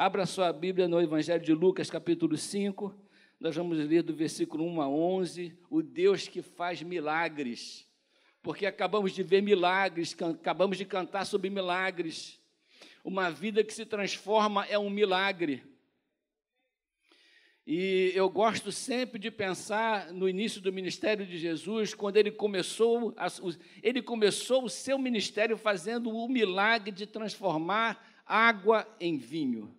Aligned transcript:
Abra 0.00 0.26
sua 0.26 0.52
Bíblia 0.52 0.86
no 0.86 1.02
Evangelho 1.02 1.42
de 1.44 1.52
Lucas, 1.52 1.90
capítulo 1.90 2.36
5. 2.36 2.94
Nós 3.40 3.56
vamos 3.56 3.78
ler 3.78 4.00
do 4.04 4.14
versículo 4.14 4.64
1 4.64 4.80
a 4.80 4.88
11, 4.88 5.58
o 5.68 5.82
Deus 5.82 6.28
que 6.28 6.40
faz 6.40 6.80
milagres. 6.80 7.84
Porque 8.40 8.64
acabamos 8.64 9.10
de 9.10 9.24
ver 9.24 9.42
milagres, 9.42 10.16
acabamos 10.22 10.78
de 10.78 10.84
cantar 10.84 11.26
sobre 11.26 11.50
milagres. 11.50 12.40
Uma 13.02 13.28
vida 13.28 13.64
que 13.64 13.74
se 13.74 13.84
transforma 13.84 14.64
é 14.66 14.78
um 14.78 14.88
milagre. 14.88 15.64
E 17.66 18.12
eu 18.14 18.30
gosto 18.30 18.70
sempre 18.70 19.18
de 19.18 19.32
pensar 19.32 20.12
no 20.12 20.28
início 20.28 20.60
do 20.60 20.72
ministério 20.72 21.26
de 21.26 21.36
Jesus, 21.36 21.92
quando 21.92 22.18
ele 22.18 22.30
começou, 22.30 23.12
ele 23.82 24.00
começou 24.00 24.62
o 24.62 24.70
seu 24.70 24.96
ministério 24.96 25.58
fazendo 25.58 26.08
o 26.16 26.28
milagre 26.28 26.92
de 26.92 27.04
transformar 27.04 28.22
água 28.24 28.86
em 29.00 29.18
vinho. 29.18 29.76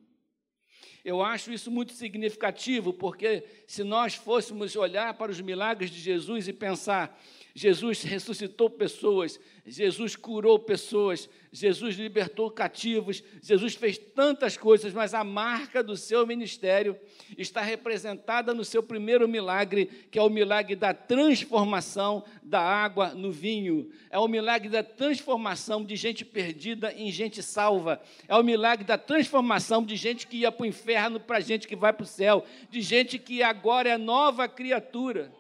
Eu 1.04 1.24
acho 1.24 1.52
isso 1.52 1.72
muito 1.72 1.94
significativo, 1.94 2.94
porque 2.94 3.44
se 3.66 3.84
nós 3.84 4.16
fôssemos 4.16 4.76
olhar 4.76 5.14
para 5.14 5.32
os 5.32 5.40
milagres 5.40 5.90
de 5.90 6.00
Jesus 6.00 6.48
e 6.48 6.54
pensar, 6.54 7.20
Jesus 7.54 8.04
ressuscitou 8.04 8.70
pessoas, 8.70 9.40
Jesus 9.66 10.16
curou 10.16 10.60
pessoas, 10.60 11.30
Jesus 11.52 11.96
libertou 11.96 12.50
cativos, 12.52 13.24
Jesus 13.42 13.76
fez 13.76 13.98
tantas 13.98 14.56
coisas, 14.56 14.94
mas 14.94 15.14
a 15.14 15.24
marca 15.24 15.84
do 15.84 15.98
seu 15.98 16.26
ministério 16.26 16.98
está 17.38 17.62
representada 17.62 18.54
no 18.54 18.64
seu 18.64 18.84
primeiro 18.84 19.28
milagre, 19.28 19.88
que 20.12 20.20
é 20.20 20.22
o 20.22 20.30
milagre 20.30 20.76
da 20.76 20.94
transformação 20.94 22.24
da 22.44 22.62
água 22.62 23.10
no 23.10 23.32
vinho. 23.32 23.90
É 24.12 24.20
o 24.20 24.28
milagre 24.28 24.70
da 24.70 24.84
transformação 24.84 25.84
de 25.84 25.96
gente 25.96 26.24
perdida 26.24 26.94
em 26.94 27.12
gente 27.12 27.42
salva. 27.42 28.02
É 28.28 28.36
o 28.36 28.44
milagre 28.44 28.86
da 28.86 28.98
transformação 28.98 29.84
de 29.84 29.96
gente 29.96 30.28
que 30.28 30.38
ia 30.38 30.52
para 30.52 30.64
o 30.64 30.68
inferno 30.68 31.20
para 31.20 31.40
gente 31.40 31.68
que 31.68 31.76
vai 31.76 31.94
para 31.94 32.04
o 32.04 32.08
céu, 32.08 32.46
de 32.70 32.82
gente 32.82 33.18
que 33.18 33.42
agora 33.42 33.90
é 33.90 33.98
nova 33.98 34.48
criatura. 34.48 35.32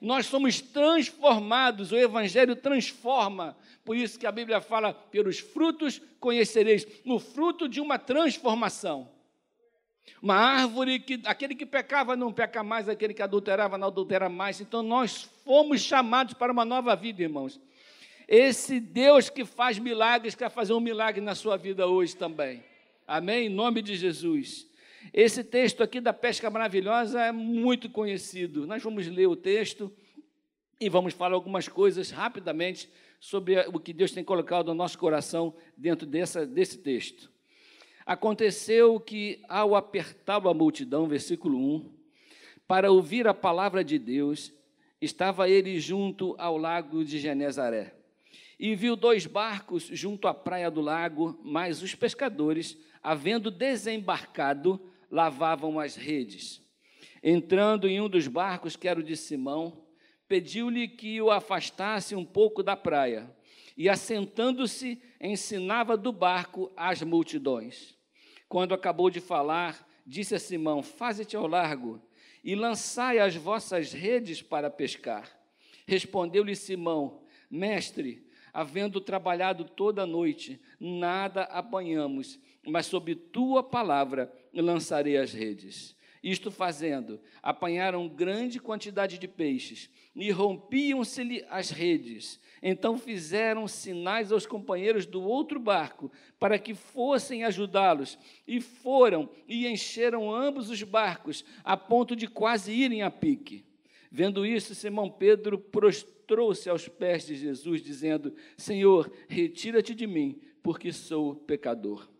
Nós 0.00 0.26
somos 0.26 0.60
transformados, 0.60 1.92
o 1.92 1.96
Evangelho 1.96 2.56
transforma. 2.56 3.56
Por 3.84 3.96
isso 3.96 4.18
que 4.18 4.26
a 4.26 4.32
Bíblia 4.32 4.60
fala: 4.60 4.92
pelos 4.92 5.38
frutos 5.38 6.00
conhecereis, 6.20 6.86
no 7.04 7.18
fruto 7.18 7.68
de 7.68 7.80
uma 7.80 7.98
transformação. 7.98 9.08
Uma 10.20 10.36
árvore 10.36 11.00
que 11.00 11.20
aquele 11.24 11.54
que 11.54 11.66
pecava 11.66 12.16
não 12.16 12.32
peca 12.32 12.62
mais, 12.62 12.88
aquele 12.88 13.14
que 13.14 13.22
adulterava 13.22 13.76
não 13.78 13.88
adultera 13.88 14.28
mais. 14.28 14.60
Então 14.60 14.82
nós 14.82 15.28
fomos 15.44 15.80
chamados 15.82 16.34
para 16.34 16.52
uma 16.52 16.64
nova 16.64 16.94
vida, 16.94 17.22
irmãos. 17.22 17.60
Esse 18.26 18.80
Deus 18.80 19.28
que 19.28 19.44
faz 19.44 19.78
milagres 19.78 20.34
quer 20.34 20.50
fazer 20.50 20.72
um 20.72 20.80
milagre 20.80 21.20
na 21.20 21.34
sua 21.34 21.56
vida 21.56 21.86
hoje 21.86 22.16
também. 22.16 22.64
Amém? 23.06 23.46
Em 23.46 23.50
nome 23.50 23.82
de 23.82 23.96
Jesus. 23.96 24.66
Esse 25.12 25.44
texto 25.44 25.82
aqui 25.82 26.00
da 26.00 26.12
pesca 26.12 26.50
maravilhosa 26.50 27.20
é 27.20 27.32
muito 27.32 27.90
conhecido. 27.90 28.66
Nós 28.66 28.82
vamos 28.82 29.06
ler 29.06 29.26
o 29.26 29.36
texto 29.36 29.92
e 30.80 30.88
vamos 30.88 31.12
falar 31.14 31.34
algumas 31.34 31.68
coisas 31.68 32.10
rapidamente 32.10 32.90
sobre 33.20 33.58
o 33.68 33.78
que 33.78 33.92
Deus 33.92 34.12
tem 34.12 34.24
colocado 34.24 34.68
no 34.68 34.74
nosso 34.74 34.98
coração 34.98 35.54
dentro 35.76 36.06
dessa, 36.06 36.46
desse 36.46 36.78
texto. 36.78 37.30
Aconteceu 38.04 39.00
que, 39.00 39.40
ao 39.48 39.74
apertá-lo 39.74 40.48
a 40.48 40.54
multidão, 40.54 41.06
versículo 41.06 41.58
1, 41.58 41.92
para 42.66 42.90
ouvir 42.90 43.26
a 43.26 43.32
palavra 43.32 43.82
de 43.82 43.98
Deus, 43.98 44.52
estava 45.00 45.48
ele 45.48 45.78
junto 45.80 46.34
ao 46.38 46.58
lago 46.58 47.04
de 47.04 47.18
Genezaré. 47.18 47.94
E 48.58 48.74
viu 48.74 48.94
dois 48.94 49.26
barcos 49.26 49.84
junto 49.84 50.28
à 50.28 50.34
praia 50.34 50.70
do 50.70 50.80
lago, 50.80 51.38
mas 51.42 51.82
os 51.82 51.94
pescadores, 51.94 52.76
havendo 53.02 53.50
desembarcado, 53.50 54.80
lavavam 55.10 55.78
as 55.78 55.96
redes. 55.96 56.62
Entrando 57.22 57.88
em 57.88 58.00
um 58.00 58.08
dos 58.08 58.28
barcos, 58.28 58.76
que 58.76 58.86
era 58.88 59.00
o 59.00 59.02
de 59.02 59.16
Simão, 59.16 59.84
pediu-lhe 60.28 60.88
que 60.88 61.20
o 61.20 61.30
afastasse 61.30 62.14
um 62.14 62.24
pouco 62.24 62.62
da 62.62 62.76
praia, 62.76 63.34
e 63.76 63.88
assentando-se, 63.88 65.02
ensinava 65.20 65.96
do 65.96 66.12
barco 66.12 66.72
às 66.76 67.02
multidões. 67.02 67.96
Quando 68.48 68.74
acabou 68.74 69.10
de 69.10 69.20
falar, 69.20 69.86
disse 70.06 70.34
a 70.34 70.38
Simão: 70.38 70.82
Faze-te 70.82 71.34
ao 71.34 71.46
largo 71.46 72.00
e 72.42 72.54
lançai 72.54 73.18
as 73.18 73.34
vossas 73.34 73.92
redes 73.92 74.42
para 74.42 74.70
pescar. 74.70 75.28
Respondeu-lhe 75.86 76.54
Simão: 76.54 77.22
Mestre, 77.50 78.26
havendo 78.52 79.00
trabalhado 79.00 79.64
toda 79.64 80.02
a 80.02 80.06
noite, 80.06 80.60
nada 80.78 81.42
apanhamos, 81.44 82.38
mas 82.66 82.86
sob 82.86 83.14
tua 83.14 83.62
palavra 83.62 84.32
lançarei 84.60 85.16
as 85.16 85.32
redes. 85.32 85.96
Isto 86.24 86.50
fazendo, 86.50 87.20
apanharam 87.42 88.08
grande 88.08 88.58
quantidade 88.58 89.18
de 89.18 89.28
peixes 89.28 89.90
e 90.16 90.30
rompiam-se-lhe 90.30 91.44
as 91.50 91.68
redes. 91.68 92.40
Então 92.62 92.96
fizeram 92.96 93.68
sinais 93.68 94.32
aos 94.32 94.46
companheiros 94.46 95.04
do 95.04 95.22
outro 95.22 95.60
barco 95.60 96.10
para 96.38 96.58
que 96.58 96.72
fossem 96.72 97.44
ajudá-los. 97.44 98.18
E 98.48 98.58
foram 98.58 99.28
e 99.46 99.68
encheram 99.68 100.34
ambos 100.34 100.70
os 100.70 100.82
barcos, 100.82 101.44
a 101.62 101.76
ponto 101.76 102.16
de 102.16 102.26
quase 102.26 102.72
irem 102.72 103.02
a 103.02 103.10
pique. 103.10 103.66
Vendo 104.10 104.46
isso, 104.46 104.74
Simão 104.74 105.10
Pedro 105.10 105.58
prostrou-se 105.58 106.70
aos 106.70 106.88
pés 106.88 107.26
de 107.26 107.34
Jesus, 107.34 107.82
dizendo: 107.82 108.34
Senhor, 108.56 109.12
retira-te 109.28 109.94
de 109.94 110.06
mim, 110.06 110.40
porque 110.62 110.90
sou 110.90 111.34
pecador 111.34 112.13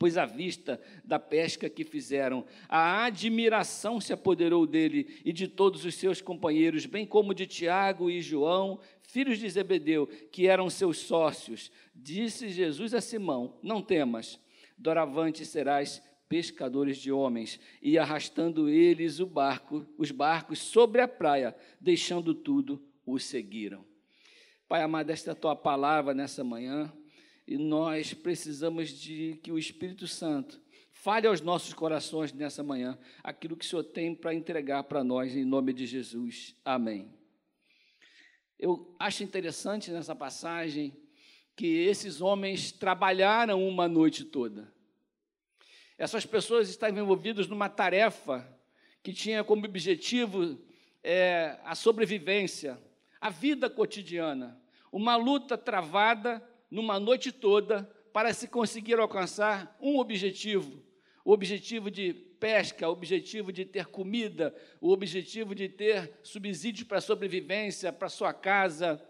pois 0.00 0.16
à 0.16 0.24
vista 0.24 0.80
da 1.04 1.18
pesca 1.18 1.68
que 1.68 1.84
fizeram, 1.84 2.46
a 2.66 3.04
admiração 3.04 4.00
se 4.00 4.14
apoderou 4.14 4.66
dele 4.66 5.20
e 5.26 5.30
de 5.30 5.46
todos 5.46 5.84
os 5.84 5.94
seus 5.94 6.22
companheiros, 6.22 6.86
bem 6.86 7.04
como 7.04 7.34
de 7.34 7.46
Tiago 7.46 8.08
e 8.08 8.22
João, 8.22 8.80
filhos 9.02 9.38
de 9.38 9.46
Zebedeu, 9.46 10.06
que 10.32 10.46
eram 10.46 10.70
seus 10.70 10.96
sócios. 11.00 11.70
Disse 11.94 12.48
Jesus 12.48 12.94
a 12.94 13.00
Simão: 13.02 13.58
Não 13.62 13.82
temas, 13.82 14.40
doravante 14.78 15.44
serás 15.44 16.02
pescadores 16.30 16.96
de 16.96 17.12
homens, 17.12 17.60
e 17.82 17.98
arrastando 17.98 18.70
eles 18.70 19.20
o 19.20 19.26
barco, 19.26 19.86
os 19.98 20.10
barcos 20.10 20.60
sobre 20.60 21.02
a 21.02 21.08
praia, 21.08 21.54
deixando 21.78 22.32
tudo, 22.32 22.82
o 23.04 23.18
seguiram. 23.18 23.84
Pai 24.66 24.80
amado, 24.80 25.10
esta 25.10 25.30
é 25.30 25.32
a 25.32 25.36
tua 25.36 25.54
palavra 25.54 26.14
nessa 26.14 26.42
manhã. 26.42 26.90
E 27.50 27.58
nós 27.58 28.14
precisamos 28.14 28.90
de 28.90 29.40
que 29.42 29.50
o 29.50 29.58
Espírito 29.58 30.06
Santo 30.06 30.60
fale 30.92 31.26
aos 31.26 31.40
nossos 31.40 31.74
corações 31.74 32.32
nessa 32.32 32.62
manhã 32.62 32.96
aquilo 33.24 33.56
que 33.56 33.64
o 33.64 33.68
Senhor 33.68 33.82
tem 33.82 34.14
para 34.14 34.32
entregar 34.32 34.84
para 34.84 35.02
nós, 35.02 35.34
em 35.34 35.44
nome 35.44 35.72
de 35.72 35.84
Jesus. 35.84 36.54
Amém. 36.64 37.12
Eu 38.56 38.94
acho 39.00 39.24
interessante 39.24 39.90
nessa 39.90 40.14
passagem 40.14 40.96
que 41.56 41.66
esses 41.66 42.20
homens 42.20 42.70
trabalharam 42.70 43.66
uma 43.66 43.88
noite 43.88 44.24
toda. 44.24 44.72
Essas 45.98 46.24
pessoas 46.24 46.68
estavam 46.68 47.02
envolvidas 47.02 47.48
numa 47.48 47.68
tarefa 47.68 48.48
que 49.02 49.12
tinha 49.12 49.42
como 49.42 49.64
objetivo 49.64 50.56
é, 51.02 51.58
a 51.64 51.74
sobrevivência, 51.74 52.80
a 53.20 53.28
vida 53.28 53.68
cotidiana, 53.68 54.56
uma 54.92 55.16
luta 55.16 55.58
travada 55.58 56.48
numa 56.70 57.00
noite 57.00 57.32
toda 57.32 57.82
para 58.12 58.32
se 58.32 58.48
conseguir 58.48 58.98
alcançar 58.98 59.76
um 59.80 59.98
objetivo: 59.98 60.82
o 61.24 61.32
objetivo 61.32 61.90
de 61.90 62.12
pesca, 62.12 62.88
o 62.88 62.92
objetivo 62.92 63.52
de 63.52 63.64
ter 63.64 63.86
comida, 63.86 64.54
o 64.80 64.90
objetivo 64.90 65.54
de 65.54 65.68
ter 65.68 66.18
subsídios 66.22 66.86
para 66.86 67.00
sobrevivência, 67.00 67.92
para 67.92 68.08
sua 68.08 68.32
casa. 68.32 69.00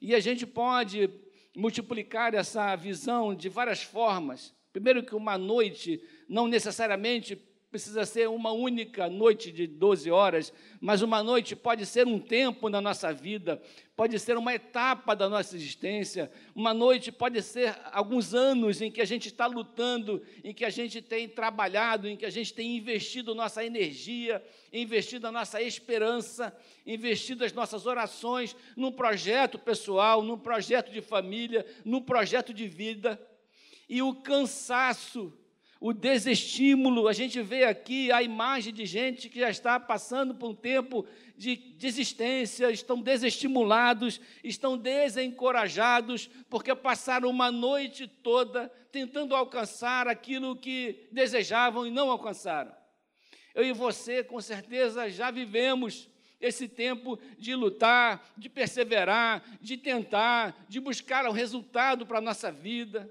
E 0.00 0.14
a 0.14 0.20
gente 0.20 0.46
pode 0.46 1.08
multiplicar 1.56 2.34
essa 2.34 2.74
visão 2.76 3.34
de 3.34 3.48
várias 3.48 3.82
formas. 3.82 4.54
Primeiro, 4.72 5.04
que 5.04 5.14
uma 5.14 5.38
noite 5.38 6.02
não 6.28 6.48
necessariamente 6.48 7.36
precisa 7.74 8.06
ser 8.06 8.28
uma 8.28 8.52
única 8.52 9.10
noite 9.10 9.50
de 9.50 9.66
12 9.66 10.08
horas, 10.08 10.52
mas 10.80 11.02
uma 11.02 11.24
noite 11.24 11.56
pode 11.56 11.84
ser 11.84 12.06
um 12.06 12.20
tempo 12.20 12.68
na 12.68 12.80
nossa 12.80 13.12
vida, 13.12 13.60
pode 13.96 14.16
ser 14.20 14.36
uma 14.36 14.54
etapa 14.54 15.16
da 15.16 15.28
nossa 15.28 15.56
existência, 15.56 16.30
uma 16.54 16.72
noite 16.72 17.10
pode 17.10 17.42
ser 17.42 17.76
alguns 17.90 18.32
anos 18.32 18.80
em 18.80 18.92
que 18.92 19.00
a 19.00 19.04
gente 19.04 19.26
está 19.26 19.46
lutando, 19.46 20.22
em 20.44 20.54
que 20.54 20.64
a 20.64 20.70
gente 20.70 21.02
tem 21.02 21.28
trabalhado, 21.28 22.06
em 22.06 22.16
que 22.16 22.24
a 22.24 22.30
gente 22.30 22.54
tem 22.54 22.76
investido 22.76 23.34
nossa 23.34 23.64
energia, 23.64 24.40
investido 24.72 25.26
a 25.26 25.32
nossa 25.32 25.60
esperança, 25.60 26.56
investido 26.86 27.44
as 27.44 27.52
nossas 27.52 27.86
orações 27.86 28.54
num 28.76 28.92
projeto 28.92 29.58
pessoal, 29.58 30.22
num 30.22 30.38
projeto 30.38 30.92
de 30.92 31.00
família, 31.00 31.66
num 31.84 32.00
projeto 32.00 32.54
de 32.54 32.68
vida, 32.68 33.20
e 33.88 34.00
o 34.00 34.14
cansaço 34.14 35.36
o 35.80 35.92
desestímulo. 35.92 37.08
A 37.08 37.12
gente 37.12 37.40
vê 37.42 37.64
aqui 37.64 38.10
a 38.10 38.22
imagem 38.22 38.72
de 38.72 38.86
gente 38.86 39.28
que 39.28 39.40
já 39.40 39.50
está 39.50 39.78
passando 39.78 40.34
por 40.34 40.50
um 40.50 40.54
tempo 40.54 41.06
de 41.36 41.56
desistência, 41.56 42.70
estão 42.70 43.00
desestimulados, 43.00 44.20
estão 44.42 44.78
desencorajados, 44.78 46.30
porque 46.48 46.74
passaram 46.74 47.28
uma 47.28 47.50
noite 47.50 48.06
toda 48.06 48.70
tentando 48.90 49.34
alcançar 49.34 50.06
aquilo 50.06 50.56
que 50.56 51.08
desejavam 51.10 51.86
e 51.86 51.90
não 51.90 52.10
alcançaram. 52.10 52.72
Eu 53.54 53.64
e 53.64 53.72
você, 53.72 54.22
com 54.22 54.40
certeza, 54.40 55.10
já 55.10 55.30
vivemos 55.30 56.08
esse 56.40 56.68
tempo 56.68 57.18
de 57.38 57.54
lutar, 57.54 58.32
de 58.36 58.48
perseverar, 58.48 59.42
de 59.60 59.76
tentar, 59.76 60.66
de 60.68 60.78
buscar 60.78 61.26
o 61.26 61.32
resultado 61.32 62.06
para 62.06 62.18
a 62.18 62.22
nossa 62.22 62.52
vida 62.52 63.10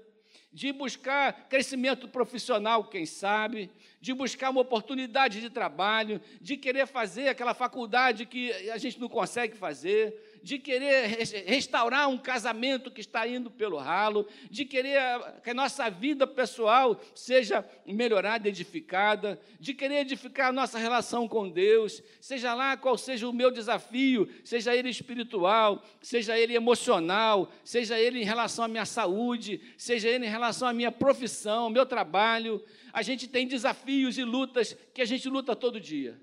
de 0.54 0.72
buscar 0.72 1.48
crescimento 1.48 2.06
profissional, 2.06 2.84
quem 2.84 3.04
sabe, 3.04 3.68
de 4.00 4.14
buscar 4.14 4.50
uma 4.50 4.60
oportunidade 4.60 5.40
de 5.40 5.50
trabalho, 5.50 6.20
de 6.40 6.56
querer 6.56 6.86
fazer 6.86 7.26
aquela 7.26 7.52
faculdade 7.52 8.24
que 8.24 8.52
a 8.70 8.78
gente 8.78 9.00
não 9.00 9.08
consegue 9.08 9.56
fazer, 9.56 10.33
de 10.44 10.58
querer 10.58 11.06
restaurar 11.46 12.06
um 12.06 12.18
casamento 12.18 12.90
que 12.90 13.00
está 13.00 13.26
indo 13.26 13.50
pelo 13.50 13.78
ralo, 13.78 14.28
de 14.50 14.66
querer 14.66 15.00
que 15.42 15.48
a 15.48 15.54
nossa 15.54 15.88
vida 15.88 16.26
pessoal 16.26 17.00
seja 17.14 17.66
melhorada, 17.86 18.46
edificada, 18.46 19.40
de 19.58 19.72
querer 19.72 20.00
edificar 20.00 20.48
a 20.48 20.52
nossa 20.52 20.78
relação 20.78 21.26
com 21.26 21.48
Deus, 21.48 22.02
seja 22.20 22.52
lá 22.52 22.76
qual 22.76 22.98
seja 22.98 23.26
o 23.26 23.32
meu 23.32 23.50
desafio, 23.50 24.28
seja 24.44 24.76
ele 24.76 24.90
espiritual, 24.90 25.82
seja 26.02 26.38
ele 26.38 26.54
emocional, 26.54 27.50
seja 27.64 27.98
ele 27.98 28.20
em 28.20 28.24
relação 28.24 28.66
à 28.66 28.68
minha 28.68 28.84
saúde, 28.84 29.62
seja 29.78 30.10
ele 30.10 30.26
em 30.26 30.30
relação 30.30 30.68
à 30.68 30.74
minha 30.74 30.92
profissão, 30.92 31.70
meu 31.70 31.86
trabalho, 31.86 32.62
a 32.92 33.00
gente 33.00 33.26
tem 33.26 33.48
desafios 33.48 34.18
e 34.18 34.24
lutas 34.24 34.76
que 34.92 35.00
a 35.00 35.06
gente 35.06 35.26
luta 35.26 35.56
todo 35.56 35.80
dia. 35.80 36.20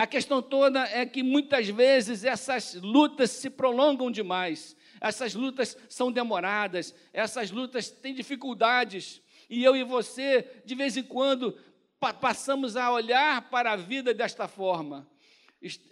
A 0.00 0.06
questão 0.06 0.40
toda 0.40 0.80
é 0.88 1.04
que 1.04 1.22
muitas 1.22 1.68
vezes 1.68 2.24
essas 2.24 2.72
lutas 2.72 3.32
se 3.32 3.50
prolongam 3.50 4.10
demais, 4.10 4.74
essas 4.98 5.34
lutas 5.34 5.76
são 5.90 6.10
demoradas, 6.10 6.94
essas 7.12 7.50
lutas 7.50 7.90
têm 7.90 8.14
dificuldades, 8.14 9.20
e 9.50 9.62
eu 9.62 9.76
e 9.76 9.84
você, 9.84 10.62
de 10.64 10.74
vez 10.74 10.96
em 10.96 11.02
quando, 11.02 11.54
passamos 12.18 12.78
a 12.78 12.90
olhar 12.90 13.50
para 13.50 13.72
a 13.72 13.76
vida 13.76 14.14
desta 14.14 14.48
forma. 14.48 15.06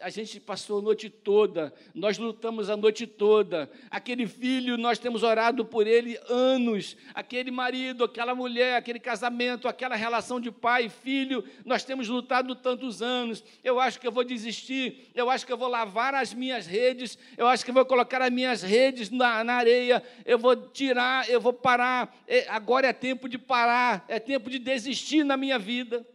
A 0.00 0.08
gente 0.08 0.40
passou 0.40 0.78
a 0.78 0.82
noite 0.82 1.10
toda, 1.10 1.74
nós 1.94 2.16
lutamos 2.16 2.70
a 2.70 2.76
noite 2.76 3.06
toda. 3.06 3.70
Aquele 3.90 4.26
filho, 4.26 4.78
nós 4.78 4.98
temos 4.98 5.22
orado 5.22 5.62
por 5.62 5.86
ele 5.86 6.18
anos. 6.26 6.96
Aquele 7.12 7.50
marido, 7.50 8.02
aquela 8.02 8.34
mulher, 8.34 8.76
aquele 8.76 8.98
casamento, 8.98 9.68
aquela 9.68 9.94
relação 9.94 10.40
de 10.40 10.50
pai 10.50 10.86
e 10.86 10.88
filho, 10.88 11.44
nós 11.66 11.84
temos 11.84 12.08
lutado 12.08 12.54
tantos 12.54 13.02
anos. 13.02 13.44
Eu 13.62 13.78
acho 13.78 14.00
que 14.00 14.06
eu 14.06 14.12
vou 14.12 14.24
desistir, 14.24 15.10
eu 15.14 15.28
acho 15.28 15.44
que 15.44 15.52
eu 15.52 15.58
vou 15.58 15.68
lavar 15.68 16.14
as 16.14 16.32
minhas 16.32 16.66
redes, 16.66 17.18
eu 17.36 17.46
acho 17.46 17.62
que 17.62 17.70
eu 17.70 17.74
vou 17.74 17.84
colocar 17.84 18.22
as 18.22 18.32
minhas 18.32 18.62
redes 18.62 19.10
na, 19.10 19.44
na 19.44 19.56
areia, 19.56 20.02
eu 20.24 20.38
vou 20.38 20.56
tirar, 20.56 21.28
eu 21.28 21.42
vou 21.42 21.52
parar. 21.52 22.16
É, 22.26 22.48
agora 22.48 22.86
é 22.86 22.92
tempo 22.94 23.28
de 23.28 23.36
parar, 23.36 24.02
é 24.08 24.18
tempo 24.18 24.48
de 24.48 24.58
desistir 24.58 25.24
na 25.24 25.36
minha 25.36 25.58
vida. 25.58 26.06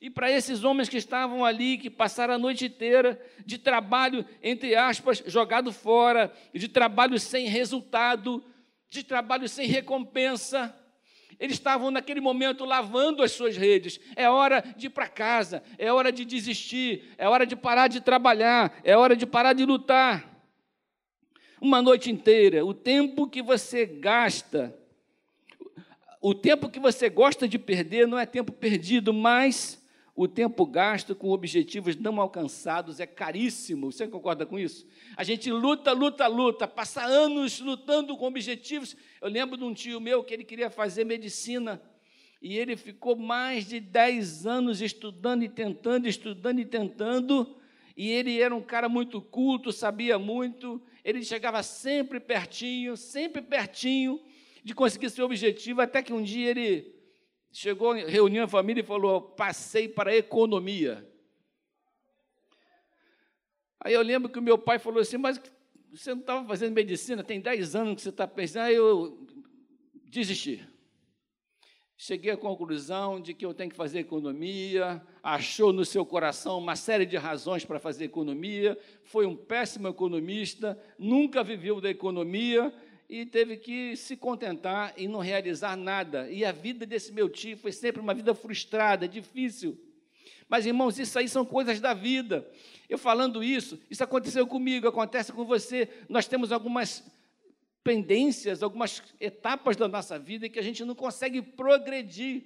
E 0.00 0.10
para 0.10 0.30
esses 0.30 0.64
homens 0.64 0.88
que 0.88 0.96
estavam 0.96 1.44
ali, 1.44 1.78
que 1.78 1.90
passaram 1.90 2.34
a 2.34 2.38
noite 2.38 2.66
inteira 2.66 3.20
de 3.44 3.58
trabalho, 3.58 4.24
entre 4.42 4.74
aspas, 4.74 5.22
jogado 5.26 5.72
fora, 5.72 6.32
de 6.52 6.68
trabalho 6.68 7.18
sem 7.18 7.46
resultado, 7.46 8.44
de 8.90 9.02
trabalho 9.02 9.48
sem 9.48 9.66
recompensa, 9.66 10.74
eles 11.38 11.56
estavam 11.56 11.90
naquele 11.90 12.20
momento 12.20 12.64
lavando 12.64 13.22
as 13.22 13.32
suas 13.32 13.56
redes. 13.56 13.98
É 14.14 14.28
hora 14.28 14.62
de 14.76 14.86
ir 14.86 14.90
para 14.90 15.08
casa, 15.08 15.62
é 15.78 15.92
hora 15.92 16.12
de 16.12 16.24
desistir, 16.24 17.14
é 17.18 17.28
hora 17.28 17.44
de 17.46 17.56
parar 17.56 17.88
de 17.88 18.00
trabalhar, 18.00 18.80
é 18.84 18.96
hora 18.96 19.16
de 19.16 19.26
parar 19.26 19.52
de 19.52 19.64
lutar. 19.64 20.30
Uma 21.60 21.80
noite 21.80 22.10
inteira, 22.10 22.64
o 22.64 22.74
tempo 22.74 23.28
que 23.28 23.42
você 23.42 23.86
gasta, 23.86 24.76
o 26.22 26.32
tempo 26.32 26.70
que 26.70 26.78
você 26.78 27.10
gosta 27.10 27.48
de 27.48 27.58
perder 27.58 28.06
não 28.06 28.16
é 28.16 28.24
tempo 28.24 28.52
perdido, 28.52 29.12
mas 29.12 29.82
o 30.14 30.28
tempo 30.28 30.64
gasto 30.64 31.16
com 31.16 31.30
objetivos 31.30 31.96
não 31.96 32.20
alcançados 32.20 33.00
é 33.00 33.06
caríssimo. 33.06 33.90
Você 33.90 34.06
concorda 34.06 34.46
com 34.46 34.56
isso? 34.56 34.86
A 35.16 35.24
gente 35.24 35.50
luta, 35.50 35.90
luta, 35.90 36.28
luta, 36.28 36.68
passa 36.68 37.02
anos 37.02 37.58
lutando 37.58 38.16
com 38.16 38.24
objetivos. 38.24 38.94
Eu 39.20 39.28
lembro 39.28 39.56
de 39.56 39.64
um 39.64 39.74
tio 39.74 40.00
meu 40.00 40.22
que 40.22 40.32
ele 40.32 40.44
queria 40.44 40.70
fazer 40.70 41.04
medicina 41.04 41.82
e 42.40 42.56
ele 42.56 42.76
ficou 42.76 43.16
mais 43.16 43.66
de 43.66 43.80
10 43.80 44.46
anos 44.46 44.80
estudando 44.80 45.42
e 45.42 45.48
tentando, 45.48 46.06
estudando 46.06 46.60
e 46.60 46.64
tentando. 46.64 47.56
E 47.96 48.08
ele 48.08 48.40
era 48.40 48.54
um 48.54 48.62
cara 48.62 48.88
muito 48.88 49.20
culto, 49.20 49.72
sabia 49.72 50.20
muito. 50.20 50.80
Ele 51.04 51.24
chegava 51.24 51.64
sempre 51.64 52.20
pertinho, 52.20 52.96
sempre 52.96 53.42
pertinho 53.42 54.20
de 54.62 54.74
conseguir 54.74 55.10
seu 55.10 55.24
objetivo, 55.24 55.80
até 55.80 56.02
que 56.02 56.12
um 56.12 56.22
dia 56.22 56.50
ele 56.50 56.94
chegou, 57.50 57.92
reuniu 57.92 58.44
a 58.44 58.48
família 58.48 58.80
e 58.80 58.86
falou: 58.86 59.20
passei 59.20 59.88
para 59.88 60.10
a 60.10 60.16
economia. 60.16 61.08
Aí 63.80 63.94
eu 63.94 64.02
lembro 64.02 64.30
que 64.30 64.38
o 64.38 64.42
meu 64.42 64.56
pai 64.56 64.78
falou 64.78 65.00
assim: 65.00 65.16
mas 65.16 65.40
você 65.92 66.10
não 66.14 66.20
estava 66.20 66.46
fazendo 66.46 66.72
medicina, 66.72 67.22
tem 67.22 67.40
10 67.40 67.74
anos 67.74 67.94
que 67.96 68.02
você 68.02 68.08
está 68.08 68.26
pensando. 68.26 68.64
Aí 68.64 68.74
eu 68.74 69.26
desisti. 70.04 70.66
Cheguei 71.96 72.32
à 72.32 72.36
conclusão 72.36 73.20
de 73.20 73.32
que 73.32 73.46
eu 73.46 73.54
tenho 73.54 73.70
que 73.70 73.76
fazer 73.76 74.00
economia, 74.00 75.00
achou 75.22 75.72
no 75.72 75.84
seu 75.84 76.04
coração 76.04 76.58
uma 76.58 76.74
série 76.74 77.06
de 77.06 77.16
razões 77.16 77.64
para 77.64 77.78
fazer 77.78 78.06
economia, 78.06 78.76
foi 79.04 79.24
um 79.24 79.36
péssimo 79.36 79.86
economista, 79.86 80.76
nunca 80.98 81.44
viveu 81.44 81.80
da 81.80 81.88
economia, 81.88 82.74
e 83.12 83.26
teve 83.26 83.58
que 83.58 83.94
se 83.94 84.16
contentar 84.16 84.94
em 84.96 85.06
não 85.06 85.18
realizar 85.18 85.76
nada. 85.76 86.30
E 86.30 86.46
a 86.46 86.50
vida 86.50 86.86
desse 86.86 87.12
meu 87.12 87.28
tio 87.28 87.58
foi 87.58 87.70
sempre 87.70 88.00
uma 88.00 88.14
vida 88.14 88.34
frustrada, 88.34 89.06
difícil. 89.06 89.78
Mas, 90.48 90.64
irmãos, 90.64 90.98
isso 90.98 91.18
aí 91.18 91.28
são 91.28 91.44
coisas 91.44 91.78
da 91.78 91.92
vida. 91.92 92.50
Eu 92.88 92.96
falando 92.96 93.44
isso, 93.44 93.78
isso 93.90 94.02
aconteceu 94.02 94.46
comigo, 94.46 94.88
acontece 94.88 95.30
com 95.30 95.44
você. 95.44 95.90
Nós 96.08 96.26
temos 96.26 96.52
algumas 96.52 97.04
pendências, 97.84 98.62
algumas 98.62 99.02
etapas 99.20 99.76
da 99.76 99.86
nossa 99.86 100.18
vida 100.18 100.48
que 100.48 100.58
a 100.58 100.62
gente 100.62 100.82
não 100.82 100.94
consegue 100.94 101.42
progredir. 101.42 102.44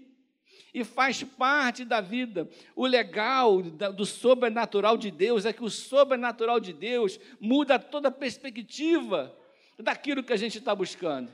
E 0.74 0.82
faz 0.82 1.22
parte 1.22 1.84
da 1.84 2.00
vida. 2.00 2.50
O 2.74 2.86
legal 2.86 3.62
do 3.62 4.04
sobrenatural 4.04 4.98
de 4.98 5.12
Deus 5.12 5.46
é 5.46 5.52
que 5.52 5.62
o 5.62 5.70
sobrenatural 5.70 6.58
de 6.58 6.72
Deus 6.72 7.20
muda 7.38 7.78
toda 7.78 8.08
a 8.08 8.10
perspectiva 8.10 9.32
daquilo 9.78 10.22
que 10.22 10.32
a 10.32 10.36
gente 10.36 10.58
está 10.58 10.74
buscando. 10.74 11.30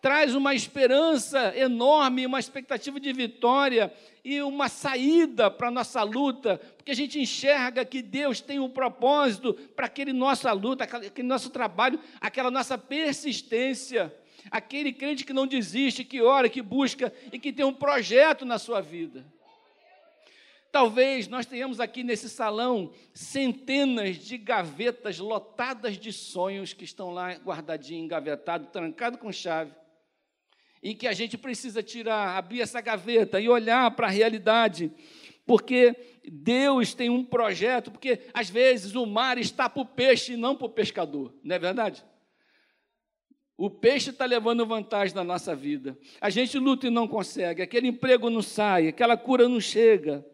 Traz 0.00 0.34
uma 0.34 0.54
esperança 0.54 1.56
enorme, 1.56 2.26
uma 2.26 2.38
expectativa 2.38 3.00
de 3.00 3.10
vitória 3.12 3.90
e 4.22 4.40
uma 4.42 4.68
saída 4.68 5.50
para 5.50 5.68
a 5.68 5.70
nossa 5.70 6.02
luta, 6.02 6.58
porque 6.76 6.92
a 6.92 6.94
gente 6.94 7.18
enxerga 7.18 7.86
que 7.86 8.02
Deus 8.02 8.40
tem 8.40 8.58
um 8.58 8.68
propósito 8.68 9.54
para 9.74 9.86
aquele 9.86 10.12
nossa 10.12 10.52
luta, 10.52 10.84
aquele 10.84 11.26
nosso 11.26 11.48
trabalho, 11.48 11.98
aquela 12.20 12.50
nossa 12.50 12.76
persistência, 12.76 14.14
aquele 14.50 14.92
crente 14.92 15.24
que 15.24 15.32
não 15.32 15.46
desiste, 15.46 16.04
que 16.04 16.20
ora, 16.20 16.50
que 16.50 16.60
busca 16.60 17.10
e 17.32 17.38
que 17.38 17.50
tem 17.50 17.64
um 17.64 17.72
projeto 17.72 18.44
na 18.44 18.58
sua 18.58 18.82
vida. 18.82 19.24
Talvez 20.74 21.28
nós 21.28 21.46
tenhamos 21.46 21.78
aqui 21.78 22.02
nesse 22.02 22.28
salão 22.28 22.90
centenas 23.12 24.16
de 24.16 24.36
gavetas 24.36 25.20
lotadas 25.20 25.96
de 25.96 26.12
sonhos 26.12 26.72
que 26.72 26.82
estão 26.82 27.12
lá 27.12 27.32
guardadinhos, 27.34 28.06
engavetados, 28.06 28.70
trancados 28.72 29.20
com 29.20 29.30
chave. 29.30 29.72
E 30.82 30.92
que 30.92 31.06
a 31.06 31.12
gente 31.12 31.38
precisa 31.38 31.80
tirar, 31.80 32.36
abrir 32.36 32.60
essa 32.60 32.80
gaveta 32.80 33.38
e 33.38 33.48
olhar 33.48 33.88
para 33.92 34.08
a 34.08 34.10
realidade. 34.10 34.90
Porque 35.46 35.94
Deus 36.28 36.92
tem 36.92 37.08
um 37.08 37.24
projeto, 37.24 37.92
porque 37.92 38.22
às 38.34 38.50
vezes 38.50 38.96
o 38.96 39.06
mar 39.06 39.38
está 39.38 39.70
para 39.70 39.82
o 39.82 39.86
peixe 39.86 40.32
e 40.32 40.36
não 40.36 40.56
para 40.56 40.66
o 40.66 40.70
pescador, 40.70 41.32
não 41.44 41.54
é 41.54 41.58
verdade? 41.60 42.04
O 43.56 43.70
peixe 43.70 44.10
está 44.10 44.24
levando 44.24 44.66
vantagem 44.66 45.14
na 45.14 45.22
nossa 45.22 45.54
vida. 45.54 45.96
A 46.20 46.28
gente 46.30 46.58
luta 46.58 46.88
e 46.88 46.90
não 46.90 47.06
consegue, 47.06 47.62
aquele 47.62 47.86
emprego 47.86 48.28
não 48.28 48.42
sai, 48.42 48.88
aquela 48.88 49.16
cura 49.16 49.48
não 49.48 49.60
chega. 49.60 50.26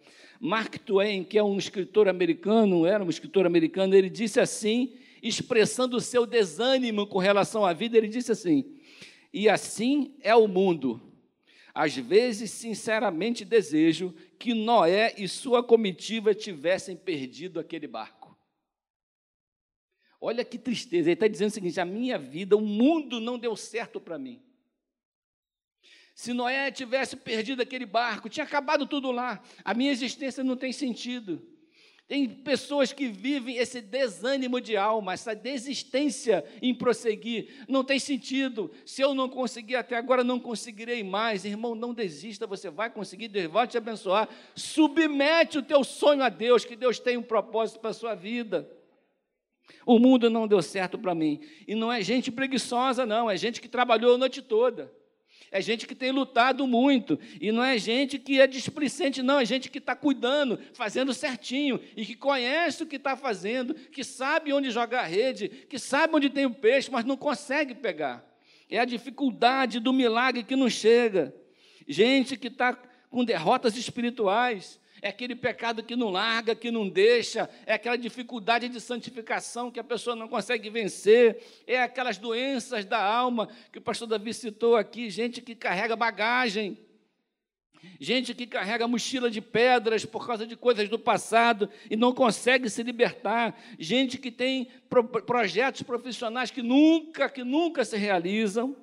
Mark 0.43 0.79
Twain, 0.79 1.23
que 1.23 1.37
é 1.37 1.45
um 1.45 1.59
escritor 1.59 2.09
americano, 2.09 2.87
era 2.87 3.05
um 3.05 3.11
escritor 3.11 3.45
americano, 3.45 3.95
ele 3.95 4.09
disse 4.09 4.41
assim, 4.41 4.95
expressando 5.23 5.99
o 5.99 6.01
seu 6.01 6.25
desânimo 6.25 7.07
com 7.07 7.19
relação 7.19 7.67
à 7.67 7.75
vida, 7.75 7.99
ele 7.99 8.09
disse 8.09 8.33
assim: 8.33 8.79
E 9.31 9.51
assim 9.51 10.15
é 10.23 10.35
o 10.35 10.49
mundo. 10.49 10.99
Às 11.75 11.95
vezes, 11.95 12.51
sinceramente, 12.51 13.45
desejo 13.45 14.15
que 14.39 14.55
Noé 14.55 15.15
e 15.19 15.29
sua 15.29 15.63
comitiva 15.63 16.35
tivessem 16.35 16.97
perdido 16.97 17.61
aquele 17.61 17.87
barco. 17.87 18.35
Olha 20.19 20.45
que 20.45 20.59
tristeza, 20.59 21.09
ele 21.09 21.15
está 21.15 21.29
dizendo 21.29 21.51
o 21.51 21.53
seguinte: 21.53 21.79
a 21.79 21.85
minha 21.85 22.19
vida, 22.19 22.57
o 22.57 22.63
mundo 22.63 23.21
não 23.21 23.39
deu 23.39 23.55
certo 23.55 24.01
para 24.01 24.19
mim. 24.19 24.43
Se 26.21 26.35
Noé 26.35 26.71
tivesse 26.71 27.17
perdido 27.17 27.63
aquele 27.63 27.87
barco, 27.87 28.29
tinha 28.29 28.45
acabado 28.45 28.87
tudo 28.87 29.11
lá. 29.11 29.43
A 29.65 29.73
minha 29.73 29.91
existência 29.91 30.45
não 30.45 30.55
tem 30.55 30.71
sentido. 30.71 31.41
Tem 32.07 32.29
pessoas 32.29 32.93
que 32.93 33.09
vivem 33.09 33.57
esse 33.57 33.81
desânimo 33.81 34.61
de 34.61 34.77
alma, 34.77 35.15
essa 35.15 35.35
desistência 35.35 36.45
em 36.61 36.75
prosseguir. 36.75 37.65
Não 37.67 37.83
tem 37.83 37.99
sentido. 37.99 38.71
Se 38.85 39.01
eu 39.01 39.15
não 39.15 39.31
conseguir 39.31 39.77
até 39.77 39.97
agora, 39.97 40.23
não 40.23 40.39
conseguirei 40.39 41.03
mais. 41.03 41.47
Irmão, 41.47 41.75
não 41.75 41.95
desista, 41.95 42.47
você 42.47 42.69
vai 42.69 42.91
conseguir, 42.91 43.29
Deus 43.29 43.51
vai 43.51 43.67
te 43.67 43.79
abençoar. 43.79 44.29
Submete 44.55 45.57
o 45.57 45.63
teu 45.63 45.83
sonho 45.83 46.23
a 46.23 46.29
Deus, 46.29 46.67
que 46.67 46.77
Deus 46.77 46.99
tem 46.99 47.17
um 47.17 47.23
propósito 47.23 47.81
para 47.81 47.91
a 47.91 47.95
sua 47.95 48.15
vida. 48.15 48.71
O 49.87 49.99
mundo 49.99 50.29
não 50.29 50.47
deu 50.47 50.61
certo 50.61 50.99
para 50.99 51.15
mim. 51.15 51.41
E 51.67 51.75
não 51.75 51.91
é 51.91 52.03
gente 52.03 52.31
preguiçosa, 52.31 53.07
não, 53.07 53.31
é 53.31 53.39
gente 53.39 53.59
que 53.59 53.69
trabalhou 53.69 54.17
a 54.17 54.19
noite 54.19 54.43
toda. 54.43 55.00
É 55.53 55.61
gente 55.61 55.87
que 55.87 55.95
tem 55.97 56.13
lutado 56.13 56.67
muito. 56.67 57.19
E 57.41 57.51
não 57.51 57.65
é 57.65 57.77
gente 57.77 58.19
que 58.19 58.41
é 58.41 58.47
displicente, 58.47 59.23
não. 59.23 59.41
É 59.41 59.45
gente 59.45 59.69
que 59.69 59.79
está 59.79 59.97
cuidando, 59.97 60.61
fazendo 60.73 61.13
certinho. 61.13 61.81
E 61.97 62.07
que 62.07 62.15
conhece 62.15 62.85
o 62.85 62.87
que 62.87 62.97
está 62.97 63.17
fazendo, 63.17 63.75
que 63.75 64.05
sabe 64.05 64.53
onde 64.53 64.71
jogar 64.71 65.01
a 65.01 65.07
rede, 65.07 65.49
que 65.49 65.79
sabe 65.79 66.15
onde 66.15 66.31
tem 66.31 66.47
o 66.47 66.55
peixe, 66.55 66.91
mas 66.91 67.05
não 67.05 67.17
consegue 67.17 67.75
pegar. 67.75 68.25
É 68.69 68.79
a 68.79 68.85
dificuldade 68.85 69.81
do 69.81 69.93
milagre 69.93 70.45
que 70.45 70.55
não 70.55 70.71
chega. 70.71 71.35
Gente 71.89 72.37
que 72.37 72.47
está 72.47 72.79
com 73.11 73.25
derrotas 73.25 73.77
espirituais 73.77 74.79
é 75.03 75.09
aquele 75.09 75.35
pecado 75.35 75.83
que 75.83 75.97
não 75.97 76.11
larga, 76.11 76.55
que 76.55 76.71
não 76.71 76.89
deixa, 76.89 77.49
é 77.67 77.75
aquela 77.75 77.97
dificuldade 77.97 78.69
de 78.69 78.81
santificação 78.81 79.71
que 79.71 79.81
a 79.81 79.85
pessoa 79.85 80.15
não 80.15 80.29
consegue 80.29 80.69
vencer, 80.71 81.43
é 81.67 81.83
aquelas 81.83 82.19
doenças 82.19 82.85
da 82.85 83.03
alma 83.03 83.49
que 83.73 83.79
o 83.79 83.83
pastor 83.83 84.09
Davi 84.09 84.35
citou 84.35 84.77
aqui, 84.77 85.11
gente 85.11 85.41
que 85.41 85.55
carrega 85.55 85.97
bagagem, 85.97 86.79
gente 87.99 88.35
que 88.35 88.47
carrega 88.47 88.87
mochila 88.87 89.31
de 89.31 89.41
pedras 89.41 90.05
por 90.05 90.27
causa 90.27 90.47
de 90.47 90.57
coisas 90.57 90.89
do 90.89 90.99
passado 90.99 91.69
e 91.89 91.97
não 91.97 92.13
consegue 92.13 92.69
se 92.69 92.83
libertar, 92.83 93.59
gente 93.79 94.19
que 94.19 94.31
tem 94.31 94.69
pro 94.89 95.05
projetos 95.05 95.83
profissionais 95.83 96.51
que 96.51 96.63
nunca, 96.63 97.29
que 97.29 97.43
nunca 97.43 97.85
se 97.85 97.97
realizam. 97.97 98.77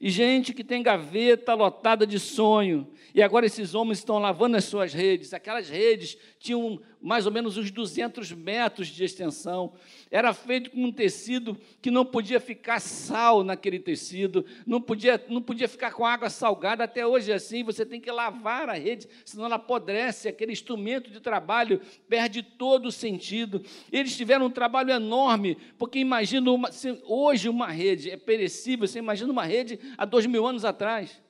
E 0.00 0.10
gente 0.10 0.54
que 0.54 0.62
tem 0.62 0.80
gaveta 0.80 1.54
lotada 1.54 2.06
de 2.06 2.20
sonho. 2.20 2.86
E 3.12 3.20
agora 3.20 3.46
esses 3.46 3.74
homens 3.74 3.98
estão 3.98 4.18
lavando 4.18 4.56
as 4.56 4.64
suas 4.64 4.92
redes. 4.92 5.34
Aquelas 5.34 5.68
redes 5.68 6.16
tinham 6.38 6.80
mais 7.00 7.26
ou 7.26 7.32
menos 7.32 7.56
uns 7.56 7.70
200 7.70 8.32
metros 8.32 8.88
de 8.88 9.04
extensão. 9.04 9.72
Era 10.10 10.32
feito 10.32 10.70
com 10.70 10.84
um 10.84 10.92
tecido 10.92 11.56
que 11.80 11.90
não 11.90 12.04
podia 12.04 12.38
ficar 12.38 12.80
sal 12.80 13.42
naquele 13.44 13.78
tecido, 13.78 14.44
não 14.66 14.80
podia, 14.80 15.22
não 15.28 15.42
podia 15.42 15.68
ficar 15.68 15.92
com 15.92 16.04
água 16.04 16.30
salgada. 16.30 16.84
Até 16.84 17.06
hoje 17.06 17.32
é 17.32 17.34
assim, 17.34 17.64
você 17.64 17.84
tem 17.84 18.00
que 18.00 18.10
lavar 18.10 18.68
a 18.68 18.74
rede, 18.74 19.08
senão 19.24 19.46
ela 19.46 19.56
apodrece. 19.56 20.28
Aquele 20.28 20.52
instrumento 20.52 21.10
de 21.10 21.20
trabalho 21.20 21.80
perde 22.08 22.42
todo 22.42 22.86
o 22.86 22.92
sentido. 22.92 23.62
Eles 23.92 24.16
tiveram 24.16 24.46
um 24.46 24.50
trabalho 24.50 24.90
enorme, 24.90 25.56
porque 25.76 25.98
imagina 25.98 26.50
uma, 26.50 26.70
hoje 27.04 27.48
uma 27.48 27.68
rede 27.68 28.10
é 28.10 28.16
perecível, 28.16 28.86
você 28.86 28.98
imagina 28.98 29.32
uma 29.32 29.44
rede 29.44 29.78
há 29.96 30.04
dois 30.04 30.26
mil 30.26 30.46
anos 30.46 30.64
atrás, 30.64 31.20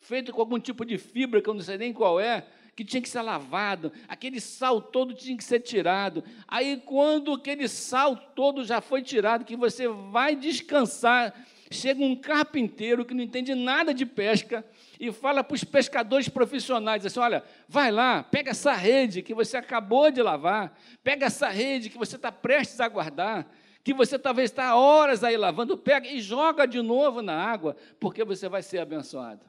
feita 0.00 0.32
com 0.32 0.40
algum 0.40 0.58
tipo 0.58 0.84
de 0.84 0.96
fibra 0.98 1.42
que 1.42 1.48
eu 1.48 1.54
não 1.54 1.60
sei 1.60 1.78
nem 1.78 1.92
qual 1.92 2.20
é 2.20 2.46
que 2.78 2.84
tinha 2.84 3.02
que 3.02 3.08
ser 3.08 3.22
lavado, 3.22 3.92
aquele 4.06 4.40
sal 4.40 4.80
todo 4.80 5.12
tinha 5.12 5.36
que 5.36 5.42
ser 5.42 5.58
tirado. 5.58 6.22
Aí, 6.46 6.80
quando 6.86 7.32
aquele 7.32 7.66
sal 7.66 8.14
todo 8.14 8.64
já 8.64 8.80
foi 8.80 9.02
tirado, 9.02 9.44
que 9.44 9.56
você 9.56 9.88
vai 9.88 10.36
descansar, 10.36 11.34
chega 11.72 12.00
um 12.04 12.14
carpinteiro 12.14 13.04
que 13.04 13.14
não 13.14 13.24
entende 13.24 13.52
nada 13.52 13.92
de 13.92 14.06
pesca 14.06 14.64
e 15.00 15.10
fala 15.10 15.42
para 15.42 15.56
os 15.56 15.64
pescadores 15.64 16.28
profissionais 16.28 17.04
assim: 17.04 17.18
olha, 17.18 17.42
vai 17.68 17.90
lá, 17.90 18.22
pega 18.22 18.52
essa 18.52 18.72
rede 18.74 19.22
que 19.22 19.34
você 19.34 19.56
acabou 19.56 20.08
de 20.12 20.22
lavar, 20.22 20.78
pega 21.02 21.26
essa 21.26 21.48
rede 21.48 21.90
que 21.90 21.98
você 21.98 22.14
está 22.14 22.30
prestes 22.30 22.80
a 22.80 22.86
guardar, 22.86 23.52
que 23.88 23.94
você 23.94 24.18
talvez 24.18 24.50
está 24.50 24.76
horas 24.76 25.24
aí 25.24 25.34
lavando, 25.34 25.78
pega 25.78 26.06
e 26.06 26.20
joga 26.20 26.66
de 26.66 26.82
novo 26.82 27.22
na 27.22 27.34
água, 27.34 27.74
porque 27.98 28.22
você 28.22 28.46
vai 28.46 28.62
ser 28.62 28.80
abençoado. 28.80 29.46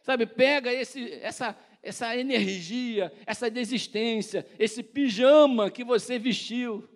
Sabe, 0.00 0.26
pega 0.26 0.72
esse, 0.72 1.12
essa, 1.14 1.58
essa 1.82 2.16
energia, 2.16 3.12
essa 3.26 3.50
desistência, 3.50 4.46
esse 4.60 4.80
pijama 4.80 5.72
que 5.72 5.82
você 5.82 6.20
vestiu. 6.20 6.88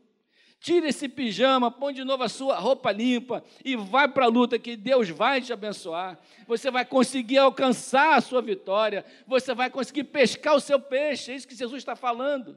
Tira 0.61 0.87
esse 0.87 1.08
pijama, 1.08 1.68
põe 1.68 1.92
de 1.92 2.04
novo 2.04 2.23
a 2.23 2.28
sua 2.28 2.61
roupa 2.61 2.92
limpa 2.92 3.42
e 3.64 3.75
vai 3.75 4.06
para 4.06 4.26
a 4.26 4.28
luta 4.28 4.61
que 4.61 4.76
Deus 4.76 5.08
vai 5.11 5.40
te 5.40 5.52
abençoar. 5.52 6.16
Você 6.46 6.70
vai 6.70 6.85
conseguir 6.85 7.38
alcançar 7.38 8.14
a 8.14 8.20
sua 8.20 8.40
vitória. 8.40 9.04
Você 9.26 9.52
vai 9.52 9.68
conseguir 9.68 10.04
pescar 10.04 10.54
o 10.54 10.61
seu 10.61 10.78
peixe. 10.78 11.32
É 11.32 11.35
isso 11.35 11.49
que 11.49 11.56
Jesus 11.56 11.82
está 11.82 11.96
falando. 11.96 12.56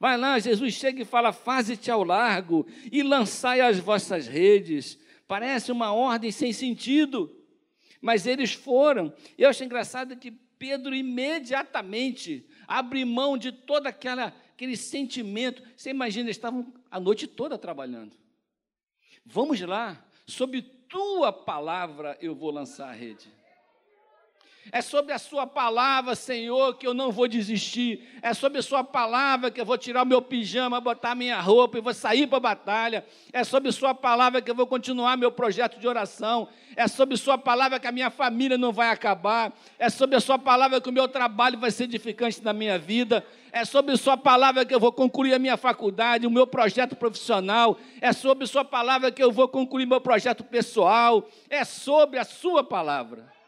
Vai 0.00 0.16
lá, 0.16 0.38
Jesus 0.38 0.72
chega 0.72 1.02
e 1.02 1.04
fala: 1.04 1.30
Faze-te 1.30 1.90
ao 1.90 2.02
largo 2.02 2.66
e 2.90 3.02
lançai 3.02 3.60
as 3.60 3.78
vossas 3.78 4.26
redes. 4.26 4.98
Parece 5.28 5.70
uma 5.70 5.92
ordem 5.92 6.32
sem 6.32 6.54
sentido. 6.54 7.36
Mas 8.00 8.26
eles 8.26 8.54
foram. 8.54 9.12
E 9.36 9.42
eu 9.42 9.50
acho 9.50 9.62
engraçado 9.62 10.16
que 10.16 10.30
Pedro 10.30 10.94
imediatamente 10.94 12.48
abre 12.66 13.04
mão 13.04 13.36
de 13.36 13.52
todo 13.52 13.86
aquele 13.86 14.74
sentimento. 14.74 15.62
Você 15.76 15.90
imagina, 15.90 16.26
eles 16.26 16.36
estavam 16.36 16.72
a 16.90 16.98
noite 16.98 17.26
toda 17.26 17.58
trabalhando. 17.58 18.16
Vamos 19.24 19.60
lá, 19.60 20.02
sob 20.26 20.62
tua 20.62 21.30
palavra 21.30 22.16
eu 22.22 22.34
vou 22.34 22.50
lançar 22.50 22.88
a 22.88 22.92
rede. 22.92 23.28
É 24.72 24.82
sobre 24.82 25.12
a 25.12 25.18
Sua 25.18 25.46
palavra, 25.46 26.14
Senhor, 26.14 26.76
que 26.76 26.86
eu 26.86 26.92
não 26.92 27.10
vou 27.10 27.26
desistir. 27.26 28.06
É 28.22 28.34
sobre 28.34 28.58
a 28.58 28.62
Sua 28.62 28.84
palavra 28.84 29.50
que 29.50 29.60
eu 29.60 29.64
vou 29.64 29.78
tirar 29.78 30.02
o 30.02 30.06
meu 30.06 30.20
pijama, 30.20 30.80
botar 30.80 31.14
minha 31.14 31.40
roupa 31.40 31.78
e 31.78 31.80
vou 31.80 31.94
sair 31.94 32.26
para 32.26 32.36
a 32.36 32.40
batalha. 32.40 33.04
É 33.32 33.42
sobre 33.42 33.70
a 33.70 33.72
Sua 33.72 33.94
palavra 33.94 34.40
que 34.40 34.50
eu 34.50 34.54
vou 34.54 34.66
continuar 34.66 35.16
meu 35.16 35.32
projeto 35.32 35.80
de 35.80 35.88
oração. 35.88 36.46
É 36.76 36.86
sobre 36.86 37.14
a 37.14 37.18
Sua 37.18 37.38
palavra 37.38 37.80
que 37.80 37.86
a 37.86 37.92
minha 37.92 38.10
família 38.10 38.58
não 38.58 38.70
vai 38.70 38.90
acabar. 38.90 39.52
É 39.78 39.88
sobre 39.88 40.14
a 40.14 40.20
Sua 40.20 40.38
palavra 40.38 40.80
que 40.80 40.88
o 40.88 40.92
meu 40.92 41.08
trabalho 41.08 41.58
vai 41.58 41.70
ser 41.70 41.84
edificante 41.84 42.42
na 42.44 42.52
minha 42.52 42.78
vida. 42.78 43.24
É 43.50 43.64
sobre 43.64 43.92
a 43.92 43.96
Sua 43.96 44.16
palavra 44.16 44.64
que 44.64 44.74
eu 44.74 44.78
vou 44.78 44.92
concluir 44.92 45.34
a 45.34 45.38
minha 45.38 45.56
faculdade, 45.56 46.26
o 46.26 46.30
meu 46.30 46.46
projeto 46.46 46.94
profissional. 46.94 47.76
É 48.00 48.12
sobre 48.12 48.44
a 48.44 48.46
Sua 48.46 48.64
palavra 48.64 49.10
que 49.10 49.22
eu 49.22 49.32
vou 49.32 49.48
concluir 49.48 49.86
meu 49.86 50.00
projeto 50.00 50.44
pessoal. 50.44 51.26
É 51.48 51.64
sobre 51.64 52.18
a 52.18 52.24
Sua 52.24 52.62
palavra. 52.62 53.39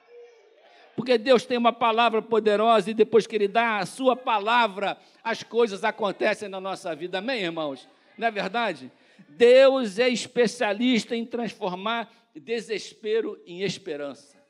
Porque 0.97 1.17
Deus 1.17 1.45
tem 1.45 1.57
uma 1.57 1.73
palavra 1.73 2.21
poderosa 2.21 2.91
e 2.91 2.95
depois 2.95 3.27
que 3.27 3.35
Ele 3.35 3.49
dá 3.49 3.79
a 3.79 3.87
Sua 3.87 4.15
palavra, 4.15 4.99
as 5.25 5.43
coisas 5.43 5.85
acontecem 5.85 6.49
na 6.49 6.61
nossa 6.61 6.95
vida. 6.95 7.19
Amém, 7.19 7.43
irmãos? 7.43 7.89
Não 8.17 8.29
é 8.29 8.31
verdade? 8.31 8.91
Deus 9.29 9.99
é 9.99 10.09
especialista 10.09 11.17
em 11.17 11.25
transformar 11.25 12.11
desespero 12.35 13.41
em 13.47 13.63
esperança. 13.63 14.41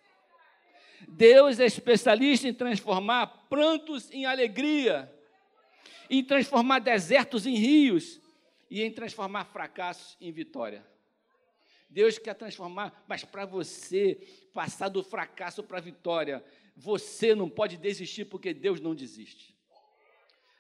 Deus 1.09 1.59
é 1.59 1.67
especialista 1.67 2.49
em 2.49 2.55
transformar 2.55 3.27
prantos 3.49 4.11
em 4.11 4.25
alegria, 4.25 5.13
em 6.09 6.23
transformar 6.23 6.79
desertos 6.79 7.47
em 7.47 7.57
rios 7.57 8.21
e 8.71 8.83
em 8.83 8.91
transformar 8.91 9.45
fracassos 9.47 10.17
em 10.21 10.31
vitória. 10.31 10.92
Deus 11.93 12.19
quer 12.19 12.35
transformar, 12.35 13.05
mas 13.07 13.23
para 13.23 13.45
você 13.45 14.19
passar 14.53 14.89
do 14.89 15.03
fracasso 15.03 15.63
para 15.63 15.77
a 15.77 15.81
vitória, 15.81 16.43
você 16.75 17.35
não 17.35 17.51
pode 17.51 17.77
desistir 17.77 18.25
porque 18.25 18.55
Deus 18.55 18.81
não 18.81 18.95
desiste. 18.95 19.55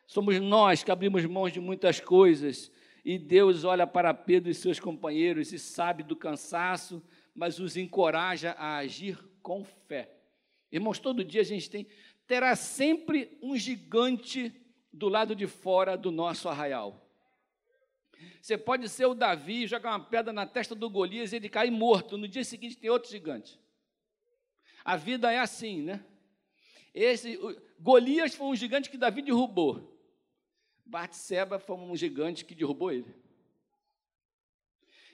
Somos 0.06 0.38
nós 0.38 0.84
que 0.84 0.90
abrimos 0.90 1.24
mãos 1.24 1.50
de 1.50 1.58
muitas 1.58 1.98
coisas 2.00 2.70
e 3.02 3.18
Deus 3.18 3.64
olha 3.64 3.86
para 3.86 4.12
Pedro 4.12 4.50
e 4.50 4.54
seus 4.54 4.78
companheiros 4.78 5.54
e 5.54 5.58
sabe 5.58 6.02
do 6.02 6.14
cansaço, 6.14 7.02
mas 7.34 7.58
os 7.58 7.78
encoraja 7.78 8.52
a 8.58 8.76
agir 8.76 9.18
com 9.42 9.64
fé. 9.64 10.14
Irmãos, 10.70 10.98
todo 10.98 11.24
dia 11.24 11.40
a 11.40 11.44
gente 11.44 11.70
tem, 11.70 11.86
terá 12.26 12.54
sempre 12.54 13.38
um 13.40 13.56
gigante 13.56 14.52
do 14.92 15.08
lado 15.08 15.34
de 15.34 15.46
fora 15.46 15.96
do 15.96 16.10
nosso 16.10 16.46
arraial. 16.46 17.01
Você 18.40 18.58
pode 18.58 18.88
ser 18.88 19.06
o 19.06 19.14
Davi, 19.14 19.66
jogar 19.66 19.90
uma 19.90 20.04
pedra 20.04 20.32
na 20.32 20.46
testa 20.46 20.74
do 20.74 20.90
Golias 20.90 21.32
e 21.32 21.36
ele 21.36 21.48
cair 21.48 21.70
morto. 21.70 22.18
No 22.18 22.26
dia 22.28 22.44
seguinte 22.44 22.76
tem 22.76 22.90
outro 22.90 23.10
gigante. 23.10 23.60
A 24.84 24.96
vida 24.96 25.32
é 25.32 25.38
assim, 25.38 25.82
né? 25.82 26.04
Esse, 26.94 27.38
Golias 27.78 28.34
foi 28.34 28.46
um 28.48 28.56
gigante 28.56 28.90
que 28.90 28.98
Davi 28.98 29.22
derrubou. 29.22 29.98
Batseba 30.84 31.58
foi 31.58 31.76
um 31.76 31.96
gigante 31.96 32.44
que 32.44 32.54
derrubou 32.54 32.90
ele. 32.90 33.14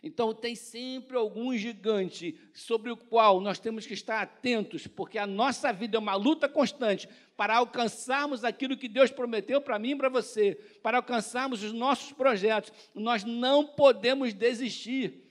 Então, 0.03 0.33
tem 0.33 0.55
sempre 0.55 1.17
algum 1.17 1.57
gigante 1.57 2.39
sobre 2.55 2.91
o 2.91 2.97
qual 2.97 3.41
nós 3.41 3.59
temos 3.59 3.87
que 3.87 3.95
estar 3.95 4.23
atentos, 4.23 4.87
porque 4.87 5.19
a 5.19 5.27
nossa 5.27 5.73
vida 5.73 5.97
é 5.97 6.01
uma 6.01 6.15
luta 6.15 6.49
constante 6.49 7.09
para 7.37 7.57
alcançarmos 7.57 8.45
aquilo 8.45 8.77
que 8.77 8.89
Deus 8.89 9.11
prometeu 9.11 9.61
para 9.61 9.79
mim 9.79 9.91
e 9.91 9.97
para 9.97 10.09
você, 10.09 10.55
para 10.83 10.99
alcançarmos 10.99 11.63
os 11.63 11.73
nossos 11.73 12.13
projetos. 12.13 12.73
Nós 12.95 13.25
não 13.25 13.67
podemos 13.67 14.33
desistir. 14.33 15.25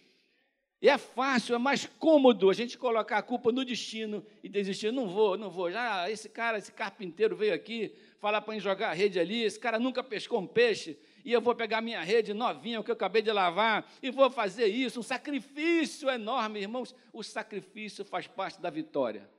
E 0.82 0.90
é 0.90 0.98
fácil, 0.98 1.56
é 1.56 1.58
mais 1.58 1.86
cômodo 1.86 2.50
a 2.50 2.54
gente 2.54 2.78
colocar 2.78 3.18
a 3.18 3.24
culpa 3.24 3.52
no 3.52 3.66
destino 3.66 4.24
e 4.44 4.50
desistir. 4.50 4.92
Não 4.92 5.08
vou, 5.08 5.36
não 5.38 5.50
vou. 5.50 5.72
Já 5.72 6.10
esse 6.10 6.30
cara, 6.30 6.58
esse 6.58 6.72
carpinteiro 6.72 7.36
veio 7.36 7.54
aqui 7.54 7.96
falar 8.20 8.42
para 8.42 8.60
jogar 8.60 8.90
a 8.90 8.94
rede 8.94 9.20
ali. 9.20 9.44
Esse 9.44 9.60
cara 9.60 9.80
nunca 9.80 10.04
pescou 10.04 10.40
um 10.40 10.46
peixe 10.46 10.98
e 11.28 11.34
eu 11.34 11.42
vou 11.42 11.54
pegar 11.54 11.82
minha 11.82 12.02
rede 12.02 12.34
novinha, 12.34 12.82
que 12.82 12.90
eu 12.90 12.96
acabei 12.96 13.22
de 13.22 13.34
lavar, 13.34 13.86
e 14.02 14.10
vou 14.10 14.32
fazer 14.32 14.68
isso. 14.68 15.02
Um 15.02 15.04
sacrifício 15.04 16.10
enorme, 16.10 16.62
irmãos. 16.62 16.96
O 17.12 17.22
sacrifício 17.22 18.06
faz 18.06 18.28
parte 18.28 18.62
da 18.62 18.70
vitória. 18.70 19.30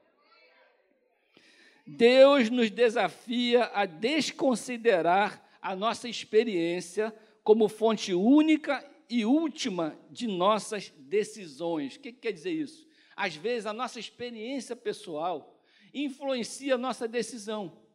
Deus 1.86 2.50
nos 2.50 2.70
desafia 2.70 3.70
a 3.72 3.86
desconsiderar 3.86 5.42
a 5.62 5.74
nossa 5.74 6.10
experiência 6.10 7.10
como 7.42 7.70
fonte 7.70 8.12
única 8.12 8.86
e 9.08 9.24
última 9.24 9.98
de 10.10 10.26
nossas 10.26 10.90
decisões. 10.90 11.96
O 11.96 12.00
que, 12.00 12.12
quer 12.12 12.32
dizer 12.32 12.52
isso? 12.52 12.86
Às 13.16 13.34
vezes, 13.34 13.64
a 13.64 13.72
nossa 13.72 13.98
experiência 13.98 14.76
pessoal 14.76 15.58
influencia 15.94 16.74
a 16.74 16.78
nossa 16.78 17.08
decisão. 17.08 17.87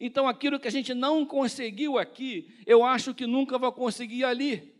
Então, 0.00 0.28
aquilo 0.28 0.58
que 0.58 0.68
a 0.68 0.72
gente 0.72 0.92
não 0.92 1.24
conseguiu 1.24 1.98
aqui, 1.98 2.48
eu 2.66 2.84
acho 2.84 3.14
que 3.14 3.26
nunca 3.26 3.58
vou 3.58 3.72
conseguir 3.72 4.24
ali. 4.24 4.74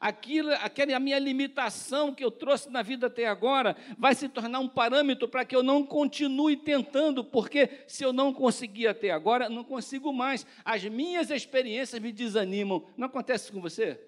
Aquilo, 0.00 0.52
aquela 0.52 1.00
minha 1.00 1.18
limitação 1.18 2.14
que 2.14 2.22
eu 2.22 2.30
trouxe 2.30 2.70
na 2.70 2.82
vida 2.82 3.08
até 3.08 3.26
agora 3.26 3.76
vai 3.98 4.14
se 4.14 4.28
tornar 4.28 4.60
um 4.60 4.68
parâmetro 4.68 5.26
para 5.26 5.44
que 5.44 5.56
eu 5.56 5.62
não 5.62 5.84
continue 5.84 6.56
tentando, 6.56 7.24
porque 7.24 7.68
se 7.88 8.04
eu 8.04 8.12
não 8.12 8.32
conseguir 8.32 8.86
até 8.86 9.10
agora, 9.10 9.48
não 9.48 9.64
consigo 9.64 10.12
mais. 10.12 10.46
As 10.64 10.84
minhas 10.84 11.30
experiências 11.30 12.00
me 12.00 12.12
desanimam. 12.12 12.86
Não 12.96 13.06
acontece 13.06 13.50
com 13.50 13.60
você? 13.60 14.00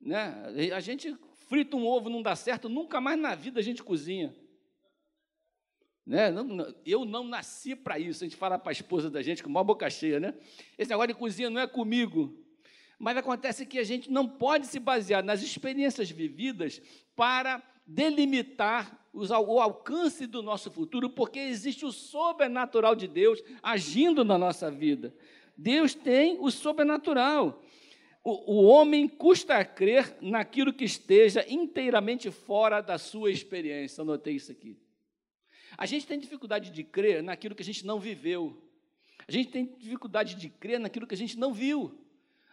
Né? 0.00 0.70
A 0.74 0.80
gente 0.80 1.16
frita 1.48 1.76
um 1.76 1.86
ovo, 1.86 2.08
não 2.08 2.22
dá 2.22 2.36
certo, 2.36 2.68
nunca 2.68 3.00
mais 3.00 3.18
na 3.18 3.34
vida 3.34 3.58
a 3.58 3.62
gente 3.62 3.82
cozinha. 3.82 4.34
Né? 6.06 6.32
eu 6.86 7.04
não 7.04 7.24
nasci 7.24 7.74
para 7.74 7.98
isso. 7.98 8.22
A 8.22 8.26
gente 8.26 8.36
fala 8.36 8.56
para 8.56 8.70
a 8.70 8.72
esposa 8.72 9.10
da 9.10 9.20
gente 9.22 9.42
com 9.42 9.50
uma 9.50 9.64
boca 9.64 9.90
cheia, 9.90 10.20
né? 10.20 10.34
Esse 10.78 10.90
negócio 10.90 11.08
de 11.08 11.14
cozinha 11.14 11.50
não 11.50 11.60
é 11.60 11.66
comigo. 11.66 12.32
Mas 12.96 13.16
acontece 13.16 13.66
que 13.66 13.78
a 13.78 13.84
gente 13.84 14.10
não 14.10 14.28
pode 14.28 14.68
se 14.68 14.78
basear 14.78 15.24
nas 15.24 15.42
experiências 15.42 16.08
vividas 16.08 16.80
para 17.16 17.60
delimitar 17.84 19.04
o 19.12 19.60
alcance 19.60 20.26
do 20.26 20.42
nosso 20.42 20.70
futuro, 20.70 21.10
porque 21.10 21.38
existe 21.38 21.84
o 21.84 21.92
sobrenatural 21.92 22.94
de 22.94 23.08
Deus 23.08 23.42
agindo 23.62 24.24
na 24.24 24.38
nossa 24.38 24.70
vida. 24.70 25.14
Deus 25.56 25.94
tem 25.94 26.38
o 26.38 26.50
sobrenatural. 26.50 27.62
O, 28.22 28.54
o 28.54 28.64
homem 28.64 29.08
custa 29.08 29.56
a 29.56 29.64
crer 29.64 30.16
naquilo 30.20 30.72
que 30.72 30.84
esteja 30.84 31.44
inteiramente 31.48 32.30
fora 32.30 32.80
da 32.80 32.98
sua 32.98 33.30
experiência. 33.30 34.02
Anotei 34.02 34.34
isso 34.34 34.52
aqui. 34.52 34.76
A 35.76 35.86
gente 35.86 36.06
tem 36.06 36.18
dificuldade 36.18 36.70
de 36.70 36.82
crer 36.82 37.22
naquilo 37.22 37.54
que 37.54 37.62
a 37.62 37.64
gente 37.64 37.84
não 37.84 38.00
viveu. 38.00 38.62
A 39.28 39.32
gente 39.32 39.50
tem 39.50 39.74
dificuldade 39.78 40.34
de 40.34 40.48
crer 40.48 40.80
naquilo 40.80 41.06
que 41.06 41.14
a 41.14 41.18
gente 41.18 41.38
não 41.38 41.52
viu. 41.52 41.98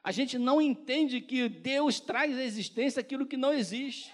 A 0.03 0.12
gente 0.12 0.38
não 0.38 0.62
entende 0.62 1.22
que 1.22 1.48
Deus 1.48 2.00
traz 2.00 2.38
à 2.38 2.44
existência 2.44 3.00
aquilo 3.00 3.25
que 3.25 3.38
não 3.38 3.53
existe. 3.53 4.12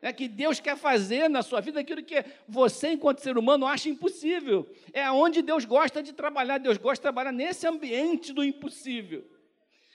É 0.00 0.12
que 0.12 0.28
Deus 0.28 0.60
quer 0.60 0.76
fazer 0.76 1.28
na 1.28 1.42
sua 1.42 1.60
vida 1.60 1.80
aquilo 1.80 2.02
que 2.02 2.24
você, 2.48 2.92
enquanto 2.92 3.20
ser 3.20 3.38
humano, 3.38 3.66
acha 3.66 3.88
impossível. 3.88 4.68
É 4.92 5.10
onde 5.10 5.42
Deus 5.42 5.64
gosta 5.64 6.02
de 6.02 6.12
trabalhar. 6.12 6.58
Deus 6.58 6.76
gosta 6.76 6.96
de 6.96 7.02
trabalhar 7.02 7.32
nesse 7.32 7.66
ambiente 7.66 8.32
do 8.32 8.44
impossível 8.44 9.24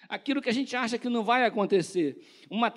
aquilo 0.07 0.41
que 0.41 0.49
a 0.49 0.53
gente 0.53 0.75
acha 0.75 0.97
que 0.97 1.09
não 1.09 1.23
vai 1.23 1.45
acontecer. 1.45 2.17
Uma 2.49 2.71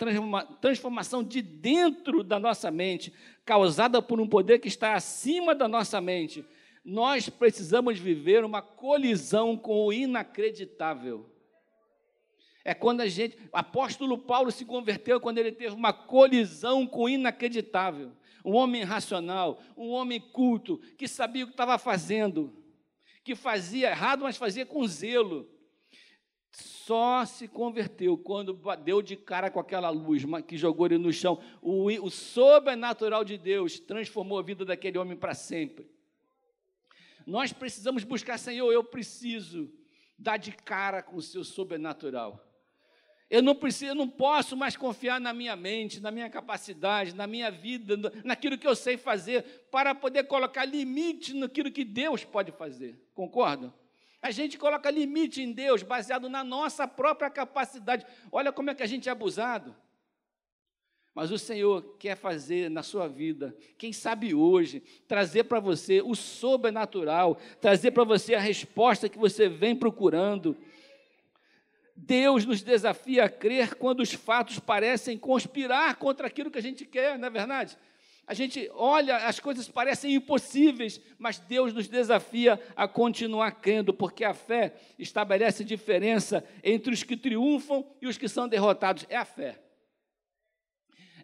transformação 0.60 1.22
de 1.22 1.40
dentro 1.40 2.25
da 2.25 2.38
nossa 2.38 2.70
mente, 2.70 3.12
causada 3.44 4.02
por 4.02 4.20
um 4.20 4.26
poder 4.26 4.58
que 4.58 4.68
está 4.68 4.94
acima 4.94 5.54
da 5.54 5.68
nossa 5.68 6.00
mente. 6.00 6.44
Nós 6.84 7.28
precisamos 7.28 7.99
viver 7.99 8.44
uma 8.44 8.62
colisão 8.62 9.56
com 9.56 9.87
o 9.87 9.92
inacreditável. 9.92 11.30
É 12.64 12.75
quando 12.75 13.00
a 13.00 13.08
gente. 13.08 13.37
O 13.52 13.56
apóstolo 13.56 14.18
Paulo 14.18 14.50
se 14.50 14.64
converteu 14.64 15.20
quando 15.20 15.38
ele 15.38 15.52
teve 15.52 15.75
uma 15.75 15.92
colisão 15.92 16.87
com 16.87 17.04
o 17.04 17.08
inacreditável. 17.08 18.12
Um 18.44 18.54
homem 18.54 18.82
racional, 18.82 19.62
um 19.76 19.90
homem 19.90 20.18
culto, 20.18 20.78
que 20.96 21.06
sabia 21.06 21.44
o 21.44 21.46
que 21.46 21.52
estava 21.52 21.76
fazendo, 21.76 22.54
que 23.22 23.34
fazia 23.34 23.90
errado, 23.90 24.22
mas 24.22 24.38
fazia 24.38 24.64
com 24.64 24.87
zelo 24.87 25.46
só 26.90 27.24
se 27.24 27.46
converteu 27.46 28.18
quando 28.18 28.60
deu 28.82 29.00
de 29.00 29.14
cara 29.14 29.48
com 29.48 29.60
aquela 29.60 29.90
luz 29.90 30.24
que 30.44 30.56
jogou 30.56 30.86
ele 30.86 30.98
no 30.98 31.12
chão. 31.12 31.40
O, 31.62 31.84
o 31.84 32.10
sobrenatural 32.10 33.24
de 33.24 33.38
Deus 33.38 33.78
transformou 33.78 34.40
a 34.40 34.42
vida 34.42 34.64
daquele 34.64 34.98
homem 34.98 35.16
para 35.16 35.32
sempre. 35.32 35.88
Nós 37.24 37.52
precisamos 37.52 38.02
buscar, 38.02 38.38
Senhor, 38.38 38.72
eu 38.72 38.82
preciso 38.82 39.72
dar 40.18 40.36
de 40.36 40.50
cara 40.50 41.00
com 41.00 41.14
o 41.14 41.22
seu 41.22 41.44
sobrenatural. 41.44 42.44
Eu 43.30 43.40
não 43.40 43.54
preciso, 43.54 43.92
eu 43.92 43.94
não 43.94 44.08
posso 44.08 44.56
mais 44.56 44.76
confiar 44.76 45.20
na 45.20 45.32
minha 45.32 45.54
mente, 45.54 46.00
na 46.00 46.10
minha 46.10 46.28
capacidade, 46.28 47.14
na 47.14 47.28
minha 47.28 47.52
vida, 47.52 47.96
naquilo 48.24 48.58
que 48.58 48.66
eu 48.66 48.74
sei 48.74 48.96
fazer, 48.96 49.44
para 49.70 49.94
poder 49.94 50.24
colocar 50.24 50.64
limite 50.64 51.34
naquilo 51.34 51.70
que 51.70 51.84
Deus 51.84 52.24
pode 52.24 52.50
fazer. 52.50 53.00
Concordam? 53.14 53.72
A 54.23 54.30
gente 54.30 54.59
coloca 54.59 54.91
limite 54.91 55.43
em 55.43 55.52
Deus 55.52 55.83
baseado 55.83 56.28
na 56.28 56.45
nossa 56.45 56.87
própria 56.87 57.30
capacidade. 57.30 58.06
Olha 58.30 58.52
como 58.52 58.71
é 58.71 58.75
que 58.75 58.83
a 58.83 58.87
gente 58.87 59.09
é 59.09 59.13
abusado. 59.13 59.75
Mas 61.15 61.30
o 61.30 61.39
Senhor 61.39 61.97
quer 61.99 62.17
fazer 62.17 62.71
na 62.71 62.83
sua 62.83 63.09
vida, 63.09 63.56
quem 63.76 63.93
sabe 63.93 64.33
hoje, 64.33 64.80
trazer 65.09 65.45
para 65.45 65.59
você 65.59 66.00
o 66.00 66.15
sobrenatural, 66.15 67.37
trazer 67.61 67.91
para 67.91 68.04
você 68.04 68.35
a 68.35 68.41
resposta 68.41 69.09
que 69.09 69.19
você 69.19 69.49
vem 69.49 69.75
procurando. 69.75 70.56
Deus 71.97 72.47
nos 72.47 72.63
desafia 72.63 73.25
a 73.25 73.28
crer 73.28 73.75
quando 73.75 74.00
os 74.00 74.13
fatos 74.13 74.61
parecem 74.61 75.19
conspirar 75.19 75.97
contra 75.97 76.28
aquilo 76.28 76.50
que 76.50 76.59
a 76.59 76.63
gente 76.63 76.85
quer, 76.87 77.19
não 77.19 77.26
é 77.26 77.30
verdade? 77.30 77.76
A 78.30 78.32
gente 78.32 78.71
olha, 78.75 79.16
as 79.26 79.40
coisas 79.40 79.69
parecem 79.69 80.14
impossíveis, 80.14 81.00
mas 81.19 81.40
Deus 81.40 81.73
nos 81.73 81.88
desafia 81.88 82.60
a 82.76 82.86
continuar 82.86 83.50
crendo, 83.60 83.93
porque 83.93 84.23
a 84.23 84.32
fé 84.32 84.76
estabelece 84.97 85.64
diferença 85.64 86.45
entre 86.62 86.95
os 86.95 87.02
que 87.02 87.16
triunfam 87.16 87.84
e 88.00 88.06
os 88.06 88.16
que 88.16 88.28
são 88.28 88.47
derrotados. 88.47 89.04
É 89.08 89.16
a 89.16 89.25
fé. 89.25 89.60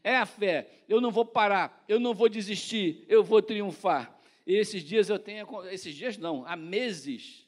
É 0.03 0.17
a 0.17 0.27
fé. 0.27 0.83
Eu 0.89 1.01
não 1.01 1.13
vou 1.13 1.25
parar, 1.25 1.85
eu 1.89 2.01
não 2.01 2.13
vou 2.13 2.29
desistir, 2.29 3.05
eu 3.07 3.23
vou 3.23 3.41
triunfar. 3.41 4.13
E 4.45 4.57
esses 4.57 4.83
dias 4.83 5.09
eu 5.09 5.21
tenho, 5.21 5.47
esses 5.69 5.95
dias 5.95 6.19
não, 6.19 6.45
há 6.45 6.57
meses, 6.57 7.47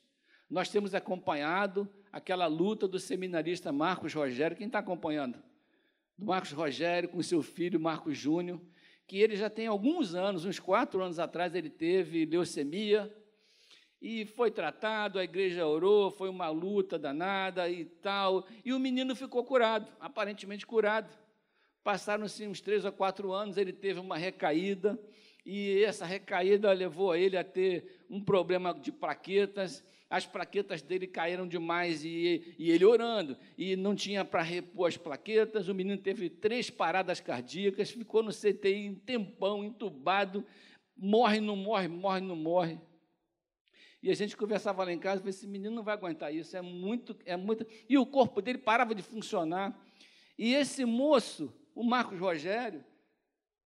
nós 0.49 0.69
temos 0.69 0.95
acompanhado 0.95 1.93
aquela 2.13 2.47
luta 2.47 2.87
do 2.87 3.01
seminarista 3.01 3.73
Marcos 3.73 4.15
Rogério. 4.15 4.57
Quem 4.57 4.69
está 4.69 4.79
acompanhando? 4.79 5.37
Do 6.17 6.27
Marcos 6.27 6.53
Rogério 6.53 7.09
com 7.09 7.21
seu 7.25 7.43
filho 7.43 7.81
Marcos 7.81 8.17
Júnior 8.17 8.61
que 9.09 9.19
ele 9.19 9.37
já 9.37 9.49
tem 9.49 9.67
alguns 9.67 10.15
anos, 10.15 10.45
uns 10.45 10.61
quatro 10.61 11.03
anos 11.03 11.19
atrás, 11.19 11.55
ele 11.55 11.71
teve 11.71 12.27
leucemia 12.27 13.11
e 14.03 14.27
foi 14.27 14.51
tratado, 14.51 15.19
a 15.19 15.25
igreja 15.25 15.67
orou, 15.67 16.11
foi 16.11 16.29
uma 16.29 16.51
luta 16.51 16.99
danada 16.99 17.71
e 17.71 17.87
tal, 17.87 18.47
e 18.63 18.71
o 18.71 18.79
menino 18.79 19.17
ficou 19.17 19.43
curado, 19.43 19.91
aparentemente 19.99 20.67
curado. 20.67 21.09
Passaram-se 21.83 22.47
uns 22.47 22.61
três 22.61 22.85
ou 22.85 22.93
quatro 22.93 23.33
anos, 23.33 23.57
ele 23.57 23.73
teve 23.73 23.99
uma 23.99 24.19
recaída, 24.19 25.01
e 25.45 25.83
essa 25.83 26.05
recaída 26.05 26.71
levou 26.71 27.17
ele 27.17 27.39
a 27.39 27.43
ter 27.43 28.05
um 28.11 28.23
problema 28.23 28.75
de 28.75 28.93
plaquetas, 28.93 29.83
as 30.11 30.25
plaquetas 30.25 30.81
dele 30.81 31.07
caíram 31.07 31.47
demais 31.47 32.03
e, 32.03 32.55
e 32.59 32.71
ele 32.71 32.85
orando, 32.85 33.37
e 33.59 33.77
não 33.77 33.95
tinha 33.95 34.25
para 34.25 34.43
repor 34.43 34.89
as 34.89 34.97
plaquetas. 34.97 35.69
O 35.69 35.75
menino 35.75 36.01
teve 36.01 36.31
três 36.31 36.71
paradas 36.71 37.21
cardíacas, 37.21 37.91
ficou 37.91 38.23
no 38.23 38.31
CTI 38.31 38.89
um 38.89 38.95
tempão, 38.95 39.63
entubado, 39.63 40.45
morre, 40.97 41.41
não 41.41 41.57
morre, 41.57 41.89
morre, 41.89 42.21
não 42.21 42.37
morre. 42.37 42.81
E 44.03 44.11
a 44.11 44.15
gente 44.15 44.37
conversava 44.37 44.85
lá 44.85 44.93
em 44.93 44.99
casa, 44.99 45.21
falei, 45.21 45.31
esse 45.31 45.47
menino 45.47 45.75
não 45.75 45.83
vai 45.83 45.95
aguentar 45.95 46.35
isso, 46.35 46.57
é 46.57 46.63
muito, 46.63 47.17
é 47.27 47.37
muito. 47.37 47.67
E 47.89 47.99
o 47.99 48.07
corpo 48.07 48.41
dele 48.41 48.59
parava 48.59 48.95
de 48.95 49.03
funcionar. 49.03 49.79
E 50.39 50.55
esse 50.55 50.85
moço, 50.85 51.53
o 51.75 51.83
Marcos 51.83 52.19
Rogério, 52.19 52.83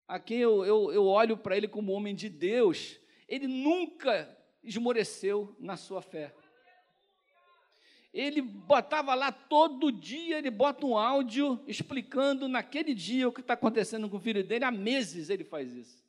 a 0.08 0.20
quem 0.20 0.40
eu, 0.40 0.66
eu, 0.66 0.92
eu 0.92 1.06
olho 1.06 1.38
para 1.38 1.56
ele 1.56 1.68
como 1.68 1.92
homem 1.92 2.16
de 2.16 2.30
Deus, 2.30 3.00
ele 3.28 3.48
nunca 3.48 4.38
esmoreceu 4.64 5.56
na 5.60 5.78
sua 5.78 6.02
fé. 6.02 6.34
Ele 8.14 8.42
botava 8.42 9.16
lá 9.16 9.32
todo 9.32 9.92
dia, 9.92 10.38
ele 10.38 10.52
bota 10.52 10.86
um 10.86 10.98
áudio 10.98 11.64
explicando 11.66 12.48
naquele 12.48 12.94
dia 12.94 13.28
o 13.28 13.32
que 13.32 13.40
está 13.40 13.54
acontecendo 13.54 14.10
com 14.10 14.18
o 14.18 14.20
filho 14.20 14.44
dele. 14.44 14.66
Há 14.66 14.72
meses 14.72 15.30
ele 15.30 15.46
faz 15.46 15.74
isso. 15.74 16.02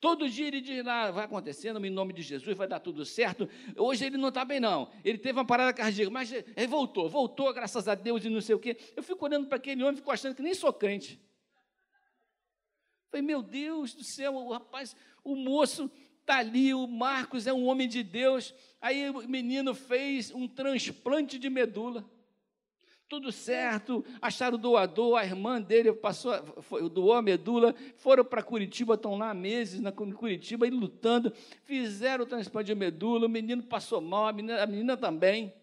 Todo 0.00 0.28
dia 0.28 0.46
ele 0.46 0.60
diz 0.60 0.84
lá, 0.84 1.10
vai 1.10 1.24
acontecendo 1.24 1.84
em 1.84 1.90
nome 1.90 2.12
de 2.12 2.22
Jesus, 2.22 2.56
vai 2.56 2.68
dar 2.68 2.80
tudo 2.80 3.04
certo. 3.04 3.48
Hoje 3.76 4.04
ele 4.06 4.16
não 4.16 4.28
está 4.28 4.44
bem, 4.44 4.60
não. 4.60 4.90
Ele 5.02 5.18
teve 5.18 5.38
uma 5.38 5.44
parada 5.44 5.72
cardíaca, 5.72 6.10
mas 6.10 6.32
ele 6.32 6.66
voltou, 6.66 7.08
voltou, 7.08 7.52
graças 7.52 7.88
a 7.88 7.94
Deus 7.94 8.24
e 8.24 8.30
não 8.30 8.40
sei 8.40 8.54
o 8.54 8.58
quê. 8.58 8.76
Eu 8.94 9.02
fico 9.02 9.24
olhando 9.24 9.48
para 9.48 9.56
aquele 9.56 9.82
homem 9.82 9.96
fico 9.96 10.10
achando 10.10 10.34
que 10.34 10.42
nem 10.42 10.54
sou 10.54 10.72
crente. 10.72 11.20
Falei, 13.10 13.26
meu 13.26 13.42
Deus 13.42 13.94
do 13.94 14.04
céu, 14.04 14.34
o 14.34 14.52
rapaz, 14.52 14.94
o 15.24 15.34
moço 15.34 15.90
está 16.26 16.38
ali, 16.38 16.74
o 16.74 16.88
Marcos 16.88 17.46
é 17.46 17.52
um 17.52 17.66
homem 17.66 17.88
de 17.88 18.02
Deus. 18.02 18.52
Aí 18.80 19.08
o 19.08 19.28
menino 19.28 19.72
fez 19.72 20.34
um 20.34 20.48
transplante 20.48 21.38
de 21.38 21.48
medula. 21.48 22.04
Tudo 23.08 23.30
certo, 23.30 24.04
acharam 24.20 24.56
o 24.56 24.60
doador, 24.60 25.16
a 25.16 25.24
irmã 25.24 25.62
dele 25.62 25.92
passou, 25.92 26.32
foi, 26.62 26.90
doou 26.90 27.12
a 27.12 27.22
medula, 27.22 27.72
foram 27.98 28.24
para 28.24 28.42
Curitiba, 28.42 28.94
estão 28.94 29.16
lá 29.16 29.32
meses 29.32 29.80
na 29.80 29.92
Curitiba, 29.92 30.66
e 30.66 30.70
lutando, 30.70 31.32
fizeram 31.62 32.24
o 32.24 32.26
transplante 32.26 32.66
de 32.66 32.74
medula, 32.74 33.26
o 33.26 33.30
menino 33.30 33.62
passou 33.62 34.00
mal, 34.00 34.26
a 34.26 34.32
menina, 34.32 34.60
a 34.60 34.66
menina 34.66 34.96
também. 34.96 35.54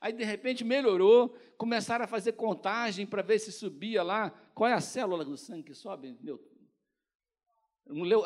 Aí, 0.00 0.14
de 0.14 0.24
repente, 0.24 0.64
melhorou, 0.64 1.36
começaram 1.58 2.06
a 2.06 2.08
fazer 2.08 2.32
contagem 2.32 3.04
para 3.04 3.20
ver 3.20 3.38
se 3.38 3.52
subia 3.52 4.02
lá. 4.02 4.30
Qual 4.54 4.70
é 4.70 4.72
a 4.72 4.80
célula 4.80 5.26
do 5.26 5.36
sangue 5.36 5.64
que 5.64 5.74
sobe? 5.74 6.16
Meu, 6.22 6.40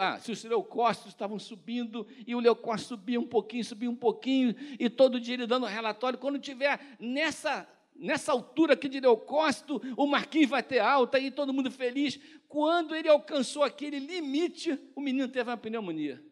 ah, 0.00 0.18
se 0.18 0.32
os 0.32 0.42
leucócitos 0.42 1.12
estavam 1.12 1.38
subindo, 1.38 2.06
e 2.26 2.34
o 2.34 2.40
leucócito 2.40 2.90
subia 2.90 3.20
um 3.20 3.26
pouquinho, 3.26 3.64
subia 3.64 3.90
um 3.90 3.96
pouquinho, 3.96 4.54
e 4.78 4.90
todo 4.90 5.20
dia 5.20 5.34
ele 5.34 5.46
dando 5.46 5.66
relatório. 5.66 6.18
Quando 6.18 6.38
tiver 6.38 6.96
nessa, 6.98 7.68
nessa 7.94 8.32
altura 8.32 8.74
aqui 8.74 8.88
de 8.88 8.98
leucócito, 8.98 9.80
o 9.96 10.06
Marquinhos 10.06 10.50
vai 10.50 10.62
ter 10.62 10.80
alta, 10.80 11.18
e 11.18 11.30
todo 11.30 11.52
mundo 11.52 11.70
feliz. 11.70 12.18
Quando 12.48 12.94
ele 12.94 13.08
alcançou 13.08 13.62
aquele 13.62 13.98
limite, 13.98 14.78
o 14.96 15.00
menino 15.00 15.28
teve 15.28 15.48
uma 15.48 15.56
pneumonia. 15.56 16.22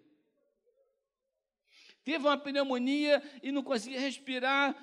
Teve 2.03 2.27
uma 2.27 2.37
pneumonia 2.37 3.23
e 3.43 3.53
não 3.53 3.63
conseguia 3.63 4.01
respirar, 4.01 4.75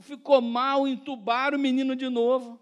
ficou 0.00 0.40
mal, 0.40 0.88
entubaram 0.88 1.58
o 1.58 1.60
menino 1.60 1.94
de 1.94 2.08
novo 2.08 2.58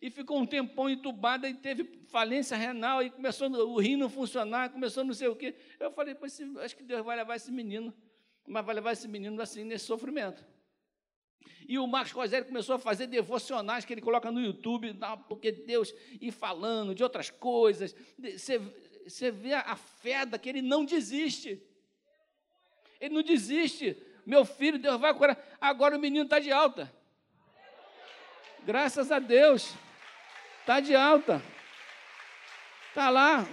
e 0.00 0.10
ficou 0.10 0.38
um 0.38 0.46
tempão 0.46 0.88
entubado 0.88 1.46
e 1.46 1.54
teve 1.54 1.84
falência 2.08 2.56
renal 2.56 3.02
e 3.02 3.10
começou 3.10 3.50
o 3.50 3.78
rim 3.80 3.96
não 3.96 4.08
funcionar, 4.08 4.70
começou 4.70 5.04
não 5.04 5.12
sei 5.12 5.28
o 5.28 5.34
quê. 5.34 5.54
Eu 5.78 5.90
falei, 5.90 6.16
acho 6.62 6.76
que 6.76 6.82
Deus 6.82 7.04
vai 7.04 7.16
levar 7.16 7.36
esse 7.36 7.50
menino, 7.50 7.92
mas 8.46 8.64
vai 8.64 8.74
levar 8.74 8.92
esse 8.92 9.08
menino 9.08 9.40
assim 9.42 9.64
nesse 9.64 9.86
sofrimento. 9.86 10.44
E 11.66 11.78
o 11.78 11.86
Marcos 11.86 12.12
Rogério 12.12 12.46
começou 12.46 12.76
a 12.76 12.78
fazer 12.78 13.06
devocionais 13.06 13.84
que 13.84 13.92
ele 13.92 14.00
coloca 14.00 14.30
no 14.30 14.40
YouTube, 14.40 14.96
porque 15.28 15.52
Deus 15.52 15.94
ir 16.20 16.30
falando 16.30 16.94
de 16.94 17.02
outras 17.02 17.30
coisas. 17.30 17.94
Você, 18.18 18.58
você 19.06 19.30
vê 19.30 19.54
a 19.54 19.76
fé 19.76 20.26
que 20.38 20.48
ele 20.48 20.62
não 20.62 20.84
desiste. 20.84 21.62
Ele 23.00 23.14
não 23.14 23.22
desiste. 23.22 24.00
Meu 24.24 24.44
filho, 24.44 24.78
Deus 24.78 24.98
vai 25.00 25.12
curar. 25.14 25.38
Agora 25.60 25.96
o 25.96 26.00
menino 26.00 26.24
está 26.24 26.38
de 26.38 26.50
alta. 26.50 26.92
Graças 28.64 29.12
a 29.12 29.18
Deus. 29.18 29.74
Está 30.68 30.80
de 30.80 30.94
alta. 30.94 31.42
Está 32.90 33.08
lá. 33.08 33.48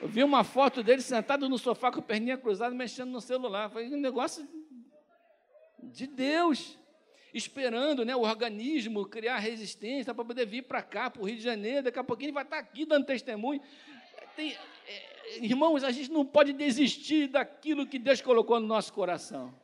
Eu 0.00 0.08
vi 0.08 0.24
uma 0.24 0.42
foto 0.42 0.82
dele 0.82 1.02
sentado 1.02 1.46
no 1.46 1.58
sofá 1.58 1.92
com 1.92 1.98
a 1.98 2.02
perninha 2.02 2.38
cruzada, 2.38 2.74
mexendo 2.74 3.10
no 3.10 3.20
celular. 3.20 3.68
Foi 3.68 3.86
um 3.88 4.00
negócio 4.00 4.48
de 5.82 6.06
Deus. 6.06 6.78
Esperando 7.34 8.02
né, 8.02 8.16
o 8.16 8.22
organismo 8.22 9.04
criar 9.04 9.36
resistência 9.40 10.14
para 10.14 10.24
poder 10.24 10.46
vir 10.46 10.62
para 10.62 10.80
cá, 10.80 11.10
para 11.10 11.20
o 11.20 11.26
Rio 11.26 11.36
de 11.36 11.42
Janeiro. 11.42 11.82
Daqui 11.82 11.98
a 11.98 12.04
pouquinho 12.04 12.28
ele 12.28 12.32
vai 12.32 12.44
estar 12.44 12.56
tá 12.56 12.62
aqui 12.62 12.86
dando 12.86 13.04
testemunho. 13.04 13.60
Tem, 14.34 14.56
é, 14.88 15.44
irmãos, 15.44 15.84
a 15.84 15.90
gente 15.90 16.10
não 16.10 16.24
pode 16.24 16.54
desistir 16.54 17.26
daquilo 17.26 17.86
que 17.86 17.98
Deus 17.98 18.22
colocou 18.22 18.58
no 18.58 18.66
nosso 18.66 18.90
coração. 18.90 19.54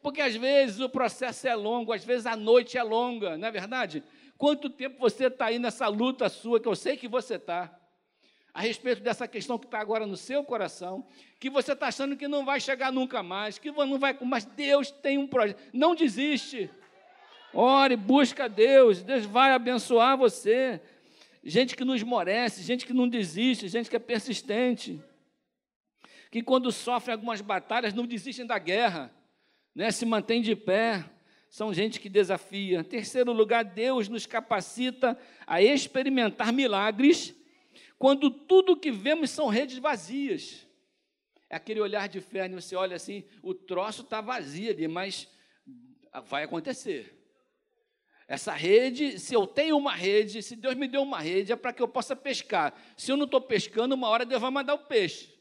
Porque 0.00 0.20
às 0.20 0.36
vezes 0.36 0.78
o 0.78 0.88
processo 0.88 1.48
é 1.48 1.56
longo, 1.56 1.92
às 1.92 2.04
vezes 2.04 2.24
a 2.24 2.36
noite 2.36 2.78
é 2.78 2.84
longa, 2.84 3.36
não 3.36 3.48
é 3.48 3.50
verdade? 3.50 4.04
Quanto 4.44 4.68
tempo 4.68 4.98
você 4.98 5.28
está 5.28 5.46
aí 5.46 5.58
nessa 5.58 5.88
luta 5.88 6.28
sua, 6.28 6.60
que 6.60 6.68
eu 6.68 6.76
sei 6.76 6.98
que 6.98 7.08
você 7.08 7.36
está, 7.36 7.74
a 8.52 8.60
respeito 8.60 9.00
dessa 9.00 9.26
questão 9.26 9.58
que 9.58 9.64
está 9.64 9.80
agora 9.80 10.06
no 10.06 10.18
seu 10.18 10.44
coração, 10.44 11.08
que 11.40 11.48
você 11.48 11.72
está 11.72 11.86
achando 11.86 12.14
que 12.14 12.28
não 12.28 12.44
vai 12.44 12.60
chegar 12.60 12.92
nunca 12.92 13.22
mais, 13.22 13.58
que 13.58 13.72
não 13.72 13.98
vai, 13.98 14.14
mas 14.20 14.44
Deus 14.44 14.90
tem 14.90 15.16
um 15.16 15.26
projeto. 15.26 15.62
Não 15.72 15.94
desiste. 15.94 16.70
Ore, 17.54 17.96
busca 17.96 18.46
Deus, 18.46 19.02
Deus 19.02 19.24
vai 19.24 19.50
abençoar 19.50 20.18
você. 20.18 20.78
Gente 21.42 21.74
que 21.74 21.82
nos 21.82 22.02
morece, 22.02 22.62
gente 22.62 22.84
que 22.84 22.92
não 22.92 23.08
desiste, 23.08 23.66
gente 23.66 23.88
que 23.88 23.96
é 23.96 23.98
persistente. 23.98 25.02
Que 26.30 26.42
quando 26.42 26.70
sofre 26.70 27.12
algumas 27.12 27.40
batalhas 27.40 27.94
não 27.94 28.04
desistem 28.04 28.44
da 28.44 28.58
guerra, 28.58 29.10
né? 29.74 29.90
se 29.90 30.04
mantém 30.04 30.42
de 30.42 30.54
pé 30.54 31.02
são 31.54 31.72
gente 31.72 32.00
que 32.00 32.08
desafia. 32.08 32.82
Terceiro 32.82 33.32
lugar, 33.32 33.64
Deus 33.64 34.08
nos 34.08 34.26
capacita 34.26 35.16
a 35.46 35.62
experimentar 35.62 36.52
milagres 36.52 37.32
quando 37.96 38.28
tudo 38.28 38.76
que 38.76 38.90
vemos 38.90 39.30
são 39.30 39.46
redes 39.46 39.78
vazias. 39.78 40.66
É 41.48 41.54
aquele 41.54 41.78
olhar 41.80 42.08
de 42.08 42.20
fé, 42.20 42.48
né? 42.48 42.60
você 42.60 42.74
olha 42.74 42.96
assim, 42.96 43.22
o 43.40 43.54
troço 43.54 44.02
está 44.02 44.20
vazio 44.20 44.68
ali, 44.68 44.88
mas 44.88 45.28
vai 46.24 46.42
acontecer. 46.42 47.24
Essa 48.26 48.52
rede, 48.52 49.20
se 49.20 49.32
eu 49.32 49.46
tenho 49.46 49.76
uma 49.76 49.94
rede, 49.94 50.42
se 50.42 50.56
Deus 50.56 50.74
me 50.74 50.88
deu 50.88 51.02
uma 51.02 51.20
rede, 51.20 51.52
é 51.52 51.56
para 51.56 51.72
que 51.72 51.80
eu 51.80 51.86
possa 51.86 52.16
pescar. 52.16 52.74
Se 52.96 53.12
eu 53.12 53.16
não 53.16 53.26
estou 53.26 53.40
pescando, 53.40 53.94
uma 53.94 54.08
hora 54.08 54.26
Deus 54.26 54.42
vai 54.42 54.50
mandar 54.50 54.74
o 54.74 54.86
peixe. 54.86 55.32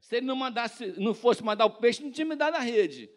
Se 0.00 0.16
ele 0.16 0.26
não 0.26 0.34
mandasse, 0.34 1.00
não 1.00 1.14
fosse 1.14 1.44
mandar 1.44 1.66
o 1.66 1.78
peixe, 1.78 2.02
não 2.02 2.10
tinha 2.10 2.26
me 2.26 2.34
dado 2.34 2.56
a 2.56 2.60
rede. 2.60 3.08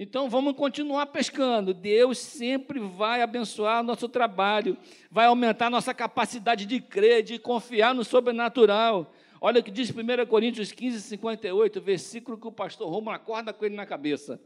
Então 0.00 0.30
vamos 0.30 0.54
continuar 0.54 1.06
pescando. 1.06 1.74
Deus 1.74 2.18
sempre 2.18 2.78
vai 2.78 3.20
abençoar 3.20 3.82
nosso 3.82 4.08
trabalho, 4.08 4.78
vai 5.10 5.26
aumentar 5.26 5.68
nossa 5.68 5.92
capacidade 5.92 6.66
de 6.66 6.80
crer, 6.80 7.24
de 7.24 7.36
confiar 7.36 7.92
no 7.92 8.04
sobrenatural. 8.04 9.12
Olha 9.40 9.60
o 9.60 9.62
que 9.62 9.72
diz 9.72 9.90
1 9.90 10.26
Coríntios 10.28 10.70
15, 10.70 11.00
58, 11.00 11.80
versículo 11.80 12.38
que 12.38 12.46
o 12.46 12.52
pastor 12.52 12.88
Romo 12.88 13.10
acorda 13.10 13.52
com 13.52 13.64
ele 13.64 13.74
na 13.74 13.84
cabeça. 13.84 14.40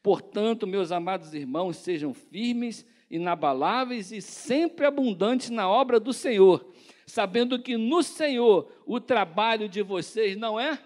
Portanto, 0.00 0.68
meus 0.68 0.92
amados 0.92 1.34
irmãos, 1.34 1.78
sejam 1.78 2.14
firmes, 2.14 2.86
inabaláveis 3.10 4.12
e 4.12 4.22
sempre 4.22 4.86
abundantes 4.86 5.50
na 5.50 5.68
obra 5.68 5.98
do 5.98 6.12
Senhor, 6.12 6.64
sabendo 7.04 7.60
que 7.60 7.76
no 7.76 8.04
Senhor 8.04 8.70
o 8.86 9.00
trabalho 9.00 9.68
de 9.68 9.82
vocês 9.82 10.36
não 10.36 10.60
é 10.60 10.78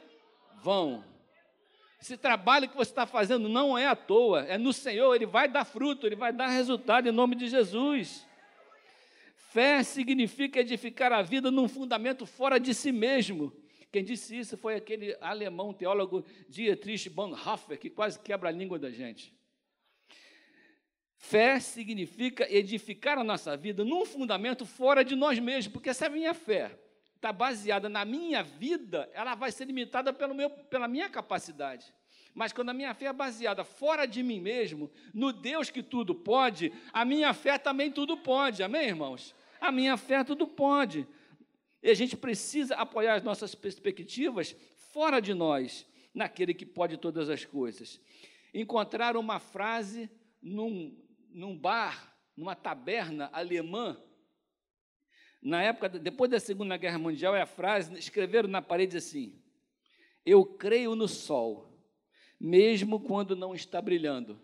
vão. 0.62 1.09
Esse 2.00 2.16
trabalho 2.16 2.68
que 2.68 2.76
você 2.76 2.90
está 2.90 3.04
fazendo 3.04 3.46
não 3.48 3.76
é 3.76 3.86
à 3.86 3.94
toa, 3.94 4.42
é 4.46 4.56
no 4.56 4.72
Senhor, 4.72 5.14
ele 5.14 5.26
vai 5.26 5.46
dar 5.46 5.66
fruto, 5.66 6.06
ele 6.06 6.16
vai 6.16 6.32
dar 6.32 6.48
resultado 6.48 7.06
em 7.06 7.12
nome 7.12 7.36
de 7.36 7.46
Jesus. 7.46 8.26
Fé 9.34 9.82
significa 9.82 10.60
edificar 10.60 11.12
a 11.12 11.20
vida 11.20 11.50
num 11.50 11.68
fundamento 11.68 12.24
fora 12.24 12.58
de 12.58 12.72
si 12.72 12.90
mesmo. 12.90 13.52
Quem 13.92 14.02
disse 14.02 14.38
isso 14.38 14.56
foi 14.56 14.76
aquele 14.76 15.14
alemão 15.20 15.74
teólogo 15.74 16.24
Dietrich 16.48 17.10
Bonhoeffer, 17.10 17.78
que 17.78 17.90
quase 17.90 18.18
quebra 18.18 18.48
a 18.48 18.52
língua 18.52 18.78
da 18.78 18.90
gente. 18.90 19.34
Fé 21.18 21.60
significa 21.60 22.50
edificar 22.50 23.18
a 23.18 23.24
nossa 23.24 23.56
vida 23.58 23.84
num 23.84 24.06
fundamento 24.06 24.64
fora 24.64 25.04
de 25.04 25.14
nós 25.14 25.38
mesmos, 25.38 25.70
porque 25.70 25.90
essa 25.90 26.06
é 26.06 26.08
a 26.08 26.10
minha 26.10 26.32
fé 26.32 26.78
está 27.20 27.34
baseada 27.34 27.86
na 27.86 28.02
minha 28.02 28.42
vida, 28.42 29.06
ela 29.12 29.34
vai 29.34 29.52
ser 29.52 29.66
limitada 29.66 30.10
pelo 30.10 30.34
meu, 30.34 30.48
pela 30.48 30.88
minha 30.88 31.06
capacidade. 31.06 31.92
Mas 32.34 32.50
quando 32.50 32.70
a 32.70 32.74
minha 32.74 32.94
fé 32.94 33.06
é 33.06 33.12
baseada 33.12 33.62
fora 33.62 34.06
de 34.06 34.22
mim 34.22 34.40
mesmo, 34.40 34.90
no 35.12 35.30
Deus 35.30 35.68
que 35.68 35.82
tudo 35.82 36.14
pode, 36.14 36.72
a 36.94 37.04
minha 37.04 37.34
fé 37.34 37.58
também 37.58 37.92
tudo 37.92 38.16
pode. 38.16 38.62
Amém, 38.62 38.88
irmãos? 38.88 39.34
A 39.60 39.70
minha 39.70 39.98
fé 39.98 40.24
tudo 40.24 40.46
pode. 40.46 41.06
E 41.82 41.90
a 41.90 41.94
gente 41.94 42.16
precisa 42.16 42.74
apoiar 42.76 43.16
as 43.16 43.22
nossas 43.22 43.54
perspectivas 43.54 44.56
fora 44.90 45.20
de 45.20 45.34
nós, 45.34 45.86
naquele 46.14 46.54
que 46.54 46.64
pode 46.64 46.96
todas 46.96 47.28
as 47.28 47.44
coisas. 47.44 48.00
Encontrar 48.54 49.14
uma 49.14 49.38
frase 49.38 50.10
num, 50.40 50.96
num 51.28 51.54
bar, 51.54 52.16
numa 52.34 52.54
taberna 52.54 53.28
alemã, 53.30 54.00
na 55.42 55.62
época, 55.62 55.88
depois 55.88 56.30
da 56.30 56.38
Segunda 56.38 56.76
Guerra 56.76 56.98
Mundial, 56.98 57.34
é 57.34 57.40
a 57.40 57.46
frase, 57.46 57.98
escreveram 57.98 58.48
na 58.48 58.60
parede 58.60 58.96
assim: 58.96 59.40
Eu 60.24 60.44
creio 60.44 60.94
no 60.94 61.08
sol, 61.08 61.80
mesmo 62.38 63.00
quando 63.00 63.34
não 63.34 63.54
está 63.54 63.80
brilhando. 63.80 64.40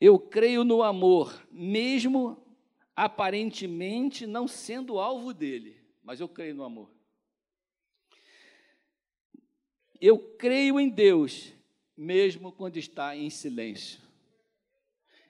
Eu 0.00 0.18
creio 0.18 0.62
no 0.62 0.82
amor, 0.82 1.46
mesmo 1.50 2.46
aparentemente 2.94 4.26
não 4.26 4.46
sendo 4.46 4.98
alvo 4.98 5.32
dele, 5.32 5.80
mas 6.02 6.20
eu 6.20 6.28
creio 6.28 6.54
no 6.54 6.64
amor. 6.64 6.92
Eu 10.00 10.36
creio 10.36 10.78
em 10.78 10.88
Deus, 10.88 11.52
mesmo 11.96 12.52
quando 12.52 12.76
está 12.76 13.16
em 13.16 13.30
silêncio. 13.30 14.00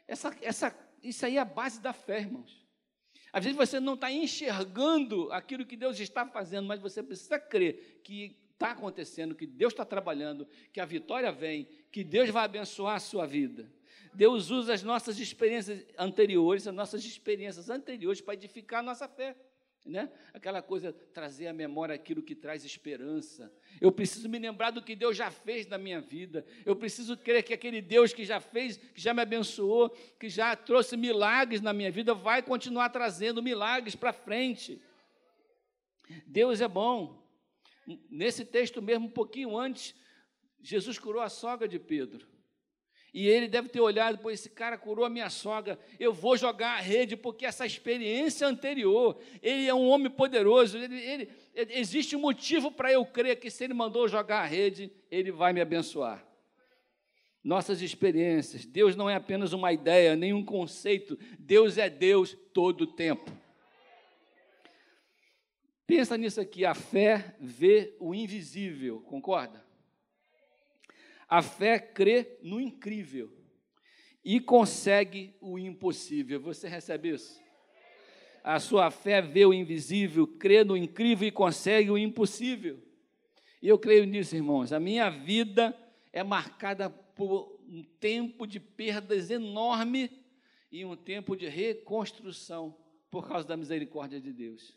Essa, 0.06 0.36
essa, 0.42 0.90
isso 1.02 1.24
aí 1.24 1.36
é 1.36 1.40
a 1.40 1.44
base 1.44 1.80
da 1.80 1.92
fé, 1.92 2.20
irmãos. 2.20 2.57
Às 3.38 3.44
vezes 3.44 3.56
você 3.56 3.78
não 3.78 3.94
está 3.94 4.10
enxergando 4.10 5.30
aquilo 5.30 5.64
que 5.64 5.76
Deus 5.76 6.00
está 6.00 6.26
fazendo, 6.26 6.66
mas 6.66 6.80
você 6.80 7.04
precisa 7.04 7.38
crer 7.38 8.00
que 8.02 8.36
está 8.52 8.72
acontecendo, 8.72 9.32
que 9.32 9.46
Deus 9.46 9.72
está 9.72 9.84
trabalhando, 9.84 10.44
que 10.72 10.80
a 10.80 10.84
vitória 10.84 11.30
vem, 11.30 11.68
que 11.92 12.02
Deus 12.02 12.30
vai 12.30 12.44
abençoar 12.44 12.96
a 12.96 12.98
sua 12.98 13.26
vida. 13.26 13.70
Deus 14.12 14.50
usa 14.50 14.74
as 14.74 14.82
nossas 14.82 15.20
experiências 15.20 15.86
anteriores, 15.96 16.66
as 16.66 16.74
nossas 16.74 17.04
experiências 17.04 17.70
anteriores 17.70 18.20
para 18.20 18.34
edificar 18.34 18.80
a 18.80 18.82
nossa 18.82 19.06
fé. 19.06 19.36
Né? 19.88 20.10
Aquela 20.34 20.60
coisa, 20.60 20.92
trazer 20.92 21.46
à 21.46 21.52
memória 21.52 21.94
aquilo 21.94 22.22
que 22.22 22.34
traz 22.34 22.62
esperança. 22.62 23.50
Eu 23.80 23.90
preciso 23.90 24.28
me 24.28 24.38
lembrar 24.38 24.70
do 24.70 24.82
que 24.82 24.94
Deus 24.94 25.16
já 25.16 25.30
fez 25.30 25.66
na 25.66 25.78
minha 25.78 25.98
vida. 25.98 26.44
Eu 26.66 26.76
preciso 26.76 27.16
crer 27.16 27.42
que 27.42 27.54
aquele 27.54 27.80
Deus 27.80 28.12
que 28.12 28.22
já 28.22 28.38
fez, 28.38 28.76
que 28.76 29.00
já 29.00 29.14
me 29.14 29.22
abençoou, 29.22 29.88
que 30.20 30.28
já 30.28 30.54
trouxe 30.54 30.94
milagres 30.94 31.62
na 31.62 31.72
minha 31.72 31.90
vida, 31.90 32.12
vai 32.12 32.42
continuar 32.42 32.90
trazendo 32.90 33.42
milagres 33.42 33.96
para 33.96 34.12
frente. 34.12 34.78
Deus 36.26 36.60
é 36.60 36.68
bom. 36.68 37.26
Nesse 38.10 38.44
texto 38.44 38.82
mesmo, 38.82 39.06
um 39.06 39.10
pouquinho 39.10 39.56
antes, 39.56 39.94
Jesus 40.60 40.98
curou 40.98 41.22
a 41.22 41.30
sogra 41.30 41.66
de 41.66 41.78
Pedro. 41.78 42.28
E 43.18 43.26
ele 43.26 43.48
deve 43.48 43.68
ter 43.68 43.80
olhado, 43.80 44.16
pô, 44.18 44.30
esse 44.30 44.48
cara 44.48 44.78
curou 44.78 45.04
a 45.04 45.10
minha 45.10 45.28
sogra, 45.28 45.76
eu 45.98 46.12
vou 46.12 46.36
jogar 46.36 46.76
a 46.76 46.80
rede, 46.80 47.16
porque 47.16 47.44
essa 47.44 47.66
experiência 47.66 48.46
anterior, 48.46 49.18
ele 49.42 49.66
é 49.66 49.74
um 49.74 49.88
homem 49.88 50.08
poderoso, 50.08 50.78
ele, 50.78 50.94
ele, 50.94 51.28
existe 51.52 52.14
um 52.14 52.20
motivo 52.20 52.70
para 52.70 52.92
eu 52.92 53.04
crer 53.04 53.40
que 53.40 53.50
se 53.50 53.64
ele 53.64 53.74
mandou 53.74 54.06
jogar 54.06 54.42
a 54.42 54.46
rede, 54.46 54.92
ele 55.10 55.32
vai 55.32 55.52
me 55.52 55.60
abençoar. 55.60 56.24
Nossas 57.42 57.82
experiências, 57.82 58.64
Deus 58.64 58.94
não 58.94 59.10
é 59.10 59.16
apenas 59.16 59.52
uma 59.52 59.72
ideia, 59.72 60.14
nem 60.14 60.32
um 60.32 60.44
conceito, 60.44 61.18
Deus 61.40 61.76
é 61.76 61.90
Deus 61.90 62.38
todo 62.54 62.82
o 62.82 62.86
tempo. 62.86 63.28
Pensa 65.88 66.16
nisso 66.16 66.40
aqui, 66.40 66.64
a 66.64 66.72
fé 66.72 67.34
vê 67.40 67.96
o 67.98 68.14
invisível, 68.14 69.00
concorda? 69.00 69.66
A 71.28 71.42
fé 71.42 71.78
crê 71.78 72.38
no 72.42 72.58
incrível 72.58 73.30
e 74.24 74.40
consegue 74.40 75.36
o 75.40 75.58
impossível. 75.58 76.40
Você 76.40 76.66
recebe 76.66 77.10
isso? 77.10 77.38
A 78.42 78.58
sua 78.58 78.90
fé 78.90 79.20
vê 79.20 79.44
o 79.44 79.52
invisível, 79.52 80.26
crê 80.26 80.64
no 80.64 80.74
incrível 80.74 81.28
e 81.28 81.30
consegue 81.30 81.90
o 81.90 81.98
impossível. 81.98 82.82
E 83.60 83.68
eu 83.68 83.78
creio 83.78 84.06
nisso, 84.06 84.34
irmãos. 84.34 84.72
A 84.72 84.80
minha 84.80 85.10
vida 85.10 85.76
é 86.12 86.22
marcada 86.22 86.88
por 86.88 87.60
um 87.68 87.82
tempo 88.00 88.46
de 88.46 88.58
perdas 88.58 89.30
enorme 89.30 90.10
e 90.72 90.82
um 90.82 90.96
tempo 90.96 91.36
de 91.36 91.46
reconstrução 91.46 92.74
por 93.10 93.28
causa 93.28 93.46
da 93.46 93.56
misericórdia 93.56 94.18
de 94.18 94.32
Deus. 94.32 94.74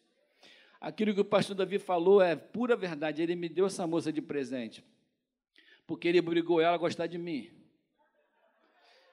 Aquilo 0.82 1.14
que 1.14 1.22
o 1.22 1.26
pastor 1.26 1.56
Davi 1.56 1.80
falou 1.80 2.22
é 2.22 2.36
pura 2.36 2.76
verdade. 2.76 3.22
Ele 3.22 3.36
me 3.38 3.48
deu 3.48 3.68
essa 3.68 3.88
moça 3.88 4.12
de 4.12 4.22
presente 4.22 4.84
porque 5.92 6.08
ele 6.08 6.20
obrigou 6.20 6.62
ela 6.62 6.76
a 6.76 6.78
gostar 6.78 7.06
de 7.06 7.18
mim. 7.18 7.52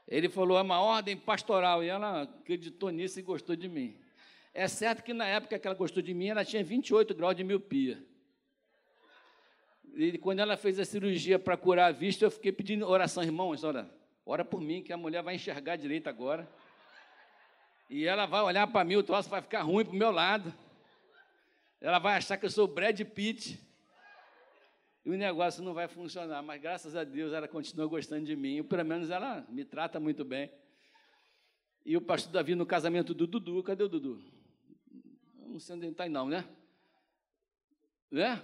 Ele 0.06 0.28
falou, 0.28 0.56
é 0.56 0.62
uma 0.62 0.80
ordem 0.80 1.16
pastoral, 1.16 1.82
e 1.82 1.88
ela 1.88 2.22
acreditou 2.22 2.90
nisso 2.90 3.18
e 3.18 3.22
gostou 3.22 3.56
de 3.56 3.68
mim. 3.68 4.00
É 4.54 4.68
certo 4.68 5.02
que 5.02 5.12
na 5.12 5.26
época 5.26 5.58
que 5.58 5.66
ela 5.66 5.76
gostou 5.76 6.00
de 6.00 6.14
mim, 6.14 6.28
ela 6.28 6.44
tinha 6.44 6.62
28 6.62 7.16
graus 7.16 7.34
de 7.34 7.42
miopia. 7.42 8.00
E 9.92 10.18
quando 10.18 10.38
ela 10.38 10.56
fez 10.56 10.78
a 10.78 10.84
cirurgia 10.84 11.36
para 11.36 11.56
curar 11.56 11.88
a 11.88 11.90
vista, 11.90 12.24
eu 12.24 12.30
fiquei 12.30 12.52
pedindo 12.52 12.86
oração, 12.86 13.24
irmãos, 13.24 13.64
ora, 13.64 13.92
ora 14.24 14.44
por 14.44 14.60
mim, 14.60 14.80
que 14.80 14.92
a 14.92 14.96
mulher 14.96 15.20
vai 15.24 15.34
enxergar 15.34 15.74
direito 15.74 16.06
agora. 16.06 16.48
E 17.90 18.06
ela 18.06 18.24
vai 18.24 18.42
olhar 18.42 18.68
para 18.68 18.84
mim, 18.84 18.94
o 18.94 19.02
troço 19.02 19.28
vai 19.28 19.42
ficar 19.42 19.62
ruim 19.62 19.84
para 19.84 19.94
o 19.94 19.98
meu 19.98 20.12
lado. 20.12 20.54
Ela 21.80 21.98
vai 21.98 22.14
achar 22.14 22.36
que 22.36 22.46
eu 22.46 22.50
sou 22.50 22.68
Brad 22.68 23.00
Pitt 23.00 23.66
e 25.04 25.10
o 25.10 25.16
negócio 25.16 25.62
não 25.62 25.74
vai 25.74 25.88
funcionar. 25.88 26.42
Mas 26.42 26.60
graças 26.60 26.96
a 26.96 27.04
Deus 27.04 27.32
ela 27.32 27.48
continua 27.48 27.86
gostando 27.86 28.24
de 28.24 28.36
mim, 28.36 28.62
pelo 28.62 28.84
menos 28.84 29.10
ela 29.10 29.46
me 29.48 29.64
trata 29.64 29.98
muito 29.98 30.24
bem. 30.24 30.50
E 31.84 31.96
o 31.96 32.00
pastor 32.00 32.32
Davi 32.32 32.54
no 32.54 32.66
casamento 32.66 33.14
do 33.14 33.26
Dudu, 33.26 33.62
cadê 33.62 33.84
o 33.84 33.88
Dudu? 33.88 34.22
Não 35.46 35.58
sei 35.58 35.76
onde 35.76 35.86
ele 35.86 35.92
está, 35.92 36.08
não, 36.08 36.28
né? 36.28 36.44
né? 38.10 38.42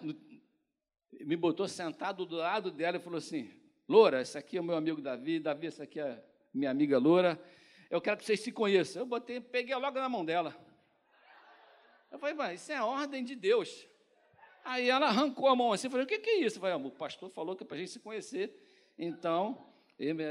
Me 1.20 1.36
botou 1.36 1.68
sentado 1.68 2.24
do 2.24 2.36
lado 2.36 2.70
dela 2.70 2.96
e 2.96 3.00
falou 3.00 3.18
assim: 3.18 3.50
Loura, 3.88 4.22
esse 4.22 4.38
aqui 4.38 4.56
é 4.56 4.60
o 4.60 4.64
meu 4.64 4.76
amigo 4.76 5.02
Davi, 5.02 5.38
Davi, 5.38 5.66
essa 5.66 5.82
aqui 5.82 6.00
é 6.00 6.24
minha 6.52 6.70
amiga 6.70 6.98
Loura. 6.98 7.38
Eu 7.90 8.00
quero 8.00 8.16
que 8.16 8.24
vocês 8.24 8.40
se 8.40 8.50
conheçam. 8.50 9.02
Eu 9.02 9.06
botei, 9.06 9.40
peguei 9.40 9.74
logo 9.74 9.98
na 9.98 10.08
mão 10.08 10.24
dela. 10.24 10.56
Eu 12.10 12.18
falei, 12.18 12.34
mas 12.34 12.62
isso 12.62 12.72
é 12.72 12.76
a 12.76 12.86
ordem 12.86 13.22
de 13.24 13.34
Deus. 13.34 13.86
Aí 14.64 14.88
ela 14.88 15.08
arrancou 15.08 15.46
a 15.48 15.54
mão 15.54 15.72
assim, 15.72 15.90
falei, 15.90 16.04
o 16.04 16.08
que, 16.08 16.18
que 16.18 16.30
é 16.30 16.38
isso? 16.40 16.56
Eu 16.56 16.60
falei, 16.62 16.74
ah, 16.74 16.78
o 16.78 16.90
pastor 16.90 17.28
falou 17.30 17.54
que 17.54 17.62
é 17.62 17.66
para 17.66 17.76
a 17.76 17.78
gente 17.78 17.90
se 17.90 18.00
conhecer, 18.00 18.52
então, 18.98 19.58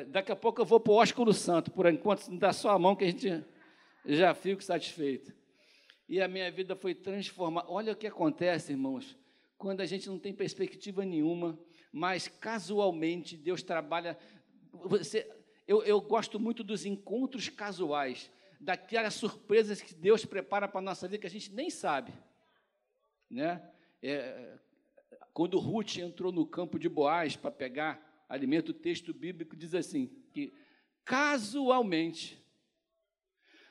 daqui 0.10 0.32
a 0.32 0.36
pouco 0.36 0.62
eu 0.62 0.66
vou 0.66 0.80
para 0.80 0.92
o 0.92 0.96
ósculo 0.96 1.34
santo, 1.34 1.70
por 1.70 1.86
enquanto, 1.86 2.30
dá 2.38 2.52
só 2.52 2.72
a 2.72 2.80
mão 2.80 2.96
que 2.96 3.04
a 3.04 3.08
gente 3.08 3.46
já 4.06 4.34
fica 4.34 4.62
satisfeito. 4.62 5.34
E 6.10 6.22
a 6.22 6.28
minha 6.28 6.52
vida 6.52 6.76
foi 6.76 6.94
transformada. 6.94 7.70
Olha 7.70 7.94
o 7.94 7.96
que 7.96 8.08
acontece, 8.08 8.72
irmãos, 8.72 9.18
quando 9.58 9.82
a 9.82 9.86
gente 9.86 10.10
não 10.10 10.20
tem 10.20 10.34
perspectiva 10.34 11.06
nenhuma, 11.06 11.58
mas 11.92 12.28
casualmente 12.28 13.38
Deus 13.38 13.62
trabalha. 13.62 14.18
Você, 14.72 15.30
eu, 15.68 15.84
eu 15.84 16.02
gosto 16.02 16.40
muito 16.40 16.64
dos 16.64 16.86
encontros 16.86 17.50
casuais, 17.50 18.30
daquelas 18.60 19.14
surpresas 19.14 19.82
que 19.82 19.94
Deus 19.94 20.26
prepara 20.26 20.68
para 20.68 20.80
a 20.80 20.84
nossa 20.84 21.08
vida 21.08 21.22
que 21.22 21.28
a 21.28 21.30
gente 21.30 21.54
nem 21.54 21.70
sabe. 21.70 22.12
Né? 23.30 23.62
É, 24.04 24.58
quando 25.34 25.58
Ruth 25.58 25.98
entrou 25.98 26.32
no 26.32 26.46
campo 26.46 26.78
de 26.78 26.90
Boaz 26.90 27.38
para 27.38 27.50
pegar 27.50 28.26
alimento, 28.28 28.70
o 28.70 28.74
texto 28.74 29.14
bíblico 29.14 29.56
diz 29.56 29.74
assim: 29.74 30.08
que 30.34 30.54
casualmente 31.06 32.44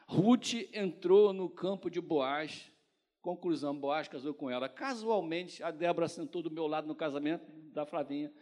Ruth 0.07 0.55
entrou 0.73 1.33
no 1.33 1.49
campo 1.49 1.91
de 1.91 2.01
Boaz. 2.01 2.71
Conclusão, 3.21 3.79
Boaz 3.79 4.09
casou 4.09 4.35
com 4.35 4.51
ela. 4.51 4.69
Casualmente, 4.69 5.63
a 5.63 5.71
Débora 5.71 6.09
sentou 6.09 6.43
do 6.43 6.51
meu 6.51 6.67
lado 6.67 6.89
no 6.89 6.95
casamento 6.95 7.47
da 7.73 7.87
Flavinha 7.87 8.33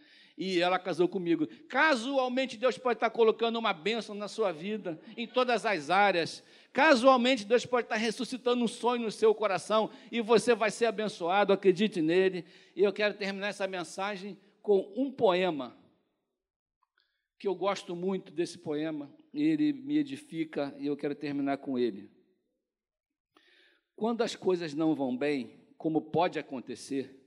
e 0.41 0.59
ela 0.59 0.79
casou 0.79 1.07
comigo. 1.07 1.47
Casualmente, 1.69 2.57
Deus 2.57 2.79
pode 2.79 2.97
estar 2.97 3.11
colocando 3.11 3.59
uma 3.59 3.75
bênção 3.75 4.15
na 4.15 4.27
sua 4.27 4.53
vida, 4.53 4.99
em 5.17 5.27
todas 5.27 5.67
as 5.67 5.91
áreas. 5.91 6.43
Casualmente, 6.73 7.45
Deus 7.45 7.67
pode 7.67 7.87
estar 7.87 7.97
ressuscitando 7.97 8.63
um 8.63 8.69
sonho 8.69 9.03
no 9.03 9.11
seu 9.11 9.35
coração 9.35 9.91
e 10.11 10.21
você 10.21 10.55
vai 10.55 10.71
ser 10.71 10.87
abençoado, 10.87 11.53
acredite 11.53 12.01
nele. 12.01 12.45
E 12.77 12.83
eu 12.83 12.93
quero 12.93 13.15
terminar 13.15 13.49
essa 13.49 13.67
mensagem 13.67 14.39
com 14.63 14.93
um 14.97 15.11
poema, 15.11 15.77
que 17.39 17.49
eu 17.49 17.55
gosto 17.55 17.97
muito 17.97 18.31
desse 18.33 18.59
poema, 18.59 19.11
ele 19.33 19.73
me 19.73 19.97
edifica 19.97 20.75
e 20.79 20.87
eu 20.87 20.97
quero 20.97 21.15
terminar 21.15 21.59
com 21.59 21.79
ele. 21.79 22.11
Quando 23.97 24.23
as 24.23 24.37
coisas 24.37 24.75
não 24.75 24.95
vão 24.95 25.17
bem, 25.17 25.59
como 25.77 26.01
pode 26.03 26.39
acontecer, 26.39 27.19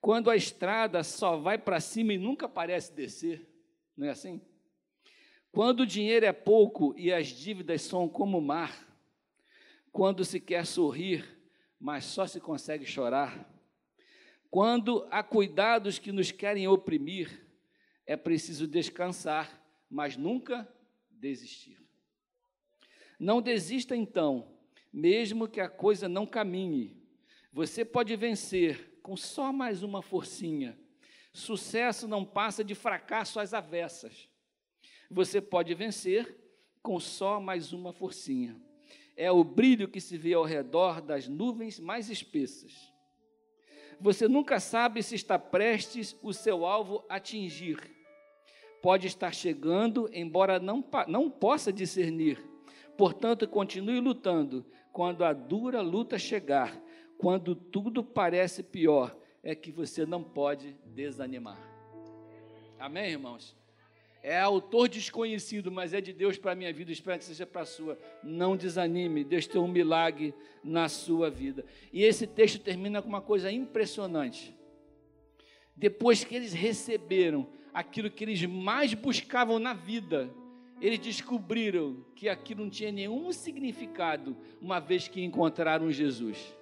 quando 0.00 0.30
a 0.30 0.36
estrada 0.36 1.02
só 1.04 1.36
vai 1.36 1.58
para 1.58 1.80
cima 1.80 2.12
e 2.14 2.18
nunca 2.18 2.48
parece 2.48 2.92
descer, 2.92 3.48
não 3.96 4.06
é 4.06 4.10
assim? 4.10 4.40
Quando 5.52 5.80
o 5.80 5.86
dinheiro 5.86 6.24
é 6.24 6.32
pouco 6.32 6.94
e 6.96 7.12
as 7.12 7.26
dívidas 7.26 7.82
são 7.82 8.08
como 8.08 8.38
o 8.38 8.42
mar, 8.42 8.88
quando 9.92 10.24
se 10.24 10.40
quer 10.40 10.64
sorrir, 10.64 11.28
mas 11.78 12.04
só 12.06 12.26
se 12.26 12.40
consegue 12.40 12.86
chorar, 12.86 13.46
quando 14.50 15.06
há 15.10 15.22
cuidados 15.22 15.98
que 15.98 16.10
nos 16.10 16.32
querem 16.32 16.66
oprimir, 16.66 17.46
é 18.06 18.16
preciso 18.16 18.66
descansar, 18.66 19.62
mas 19.90 20.16
nunca 20.16 20.66
desistir. 21.10 21.78
Não 23.20 23.42
desista 23.42 23.94
então, 23.94 24.56
mesmo 24.90 25.46
que 25.46 25.60
a 25.60 25.68
coisa 25.68 26.08
não 26.08 26.26
caminhe. 26.26 26.96
Você 27.52 27.84
pode 27.84 28.16
vencer 28.16 28.98
com 29.02 29.18
só 29.18 29.52
mais 29.52 29.82
uma 29.82 30.00
forcinha. 30.00 30.78
Sucesso 31.30 32.08
não 32.08 32.24
passa 32.24 32.64
de 32.64 32.74
fracasso 32.74 33.38
às 33.38 33.52
avessas. 33.52 34.31
Você 35.12 35.42
pode 35.42 35.74
vencer 35.74 36.34
com 36.82 36.98
só 36.98 37.38
mais 37.38 37.74
uma 37.74 37.92
forcinha. 37.92 38.56
É 39.14 39.30
o 39.30 39.44
brilho 39.44 39.86
que 39.86 40.00
se 40.00 40.16
vê 40.16 40.32
ao 40.32 40.42
redor 40.42 41.02
das 41.02 41.28
nuvens 41.28 41.78
mais 41.78 42.08
espessas. 42.08 42.90
Você 44.00 44.26
nunca 44.26 44.58
sabe 44.58 45.02
se 45.02 45.14
está 45.14 45.38
prestes 45.38 46.16
o 46.22 46.32
seu 46.32 46.64
alvo 46.64 47.04
atingir. 47.10 47.78
Pode 48.80 49.06
estar 49.06 49.34
chegando, 49.34 50.08
embora 50.14 50.58
não, 50.58 50.82
não 51.06 51.30
possa 51.30 51.70
discernir. 51.70 52.42
Portanto, 52.96 53.46
continue 53.46 54.00
lutando. 54.00 54.64
Quando 54.92 55.24
a 55.24 55.34
dura 55.34 55.82
luta 55.82 56.18
chegar, 56.18 56.74
quando 57.18 57.54
tudo 57.54 58.02
parece 58.02 58.62
pior, 58.62 59.14
é 59.42 59.54
que 59.54 59.70
você 59.70 60.06
não 60.06 60.24
pode 60.24 60.74
desanimar. 60.86 61.60
Amém, 62.78 63.10
irmãos? 63.10 63.61
É 64.22 64.38
autor 64.38 64.88
desconhecido, 64.88 65.72
mas 65.72 65.92
é 65.92 66.00
de 66.00 66.12
Deus 66.12 66.38
para 66.38 66.52
a 66.52 66.54
minha 66.54 66.72
vida, 66.72 66.92
espero 66.92 67.18
que 67.18 67.24
seja 67.24 67.44
para 67.44 67.62
a 67.62 67.66
sua. 67.66 67.98
Não 68.22 68.56
desanime, 68.56 69.24
Deus 69.24 69.48
tem 69.48 69.60
um 69.60 69.66
milagre 69.66 70.32
na 70.62 70.88
sua 70.88 71.28
vida. 71.28 71.64
E 71.92 72.04
esse 72.04 72.24
texto 72.26 72.60
termina 72.60 73.02
com 73.02 73.08
uma 73.08 73.20
coisa 73.20 73.50
impressionante. 73.50 74.54
depois 75.76 76.22
que 76.22 76.34
eles 76.34 76.52
receberam 76.52 77.48
aquilo 77.72 78.10
que 78.10 78.24
eles 78.24 78.44
mais 78.44 78.94
buscavam 78.94 79.58
na 79.58 79.72
vida, 79.72 80.30
eles 80.80 80.98
descobriram 80.98 82.04
que 82.14 82.28
aquilo 82.28 82.64
não 82.64 82.70
tinha 82.70 82.92
nenhum 82.92 83.32
significado, 83.32 84.36
uma 84.60 84.78
vez 84.78 85.08
que 85.08 85.22
encontraram 85.24 85.90
Jesus. 85.90 86.54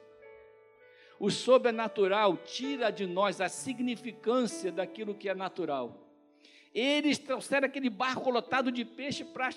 O 1.19 1.31
sobrenatural 1.31 2.37
tira 2.37 2.91
de 2.91 3.07
nós 3.07 3.41
a 3.41 3.49
significância 3.49 4.73
daquilo 4.73 5.15
que 5.15 5.29
é 5.29 5.35
natural. 5.35 6.10
Eles 6.75 7.19
trouxeram 7.19 7.67
aquele 7.67 7.91
barco 7.91 8.31
lotado 8.31 8.71
de 8.71 8.85
peixe 8.85 9.25
para 9.25 9.51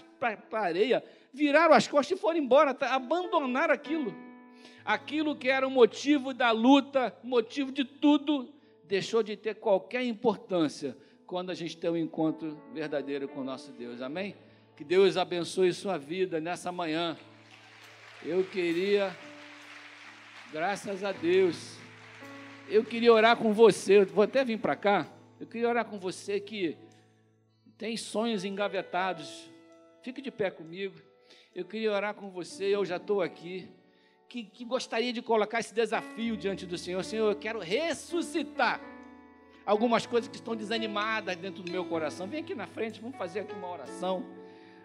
a 0.52 0.60
areia, 0.60 1.04
viraram 1.32 1.74
as 1.74 1.88
costas 1.88 2.18
e 2.18 2.22
foram 2.22 2.40
embora, 2.40 2.74
tá, 2.74 2.94
abandonaram 2.94 3.74
aquilo. 3.74 4.16
Aquilo 4.84 5.36
que 5.36 5.48
era 5.48 5.68
o 5.68 5.72
motivo 5.72 6.34
da 6.34 6.52
luta, 6.52 7.16
motivo 7.24 7.72
de 7.72 7.86
tudo, 7.86 8.52
deixou 8.84 9.22
de 9.22 9.38
ter 9.38 9.56
qualquer 9.56 10.04
importância 10.04 10.98
quando 11.26 11.52
a 11.52 11.54
gente 11.54 11.78
tem 11.78 11.90
um 11.90 11.98
encontro 11.98 12.62
verdadeiro 12.74 13.28
com 13.28 13.42
o 13.42 13.44
nosso 13.44 13.72
Deus. 13.72 14.02
Amém? 14.02 14.36
Que 14.76 14.84
Deus 14.84 15.16
abençoe 15.16 15.72
sua 15.72 15.98
vida 15.98 16.42
nessa 16.42 16.72
manhã. 16.72 17.16
Eu 18.24 18.44
queria, 18.44 19.16
graças 20.52 21.04
a 21.04 21.12
Deus, 21.12 21.78
eu 22.68 22.84
queria 22.84 23.14
orar 23.14 23.38
com 23.38 23.54
você. 23.54 24.04
Vou 24.04 24.24
até 24.24 24.44
vir 24.44 24.60
para 24.60 24.76
cá. 24.76 25.08
Eu 25.40 25.46
queria 25.46 25.70
orar 25.70 25.86
com 25.86 26.00
você 26.00 26.40
que 26.40 26.78
tem 27.78 27.98
sonhos 27.98 28.46
engavetados. 28.46 29.50
Fique 30.02 30.22
de 30.22 30.32
pé 30.32 30.50
comigo. 30.52 30.96
Eu 31.56 31.66
queria 31.66 31.92
orar 31.92 32.14
com 32.14 32.30
você. 32.30 32.66
Eu 32.66 32.86
já 32.86 32.98
estou 32.98 33.22
aqui 33.22 33.70
que, 34.30 34.44
que 34.44 34.66
gostaria 34.66 35.14
de 35.14 35.22
colocar 35.22 35.60
esse 35.60 35.74
desafio 35.74 36.36
diante 36.36 36.66
do 36.66 36.78
Senhor. 36.78 37.04
Senhor, 37.04 37.30
eu 37.30 37.36
quero 37.36 37.60
ressuscitar 37.60 38.82
algumas 39.66 40.06
coisas 40.06 40.28
que 40.28 40.36
estão 40.36 40.56
desanimadas 40.56 41.36
dentro 41.36 41.64
do 41.64 41.72
meu 41.72 41.86
coração. 41.86 42.28
Vem 42.28 42.42
aqui 42.42 42.56
na 42.56 42.68
frente, 42.68 43.00
vamos 43.00 43.18
fazer 43.18 43.42
aqui 43.42 43.54
uma 43.54 43.72
oração. 43.72 44.26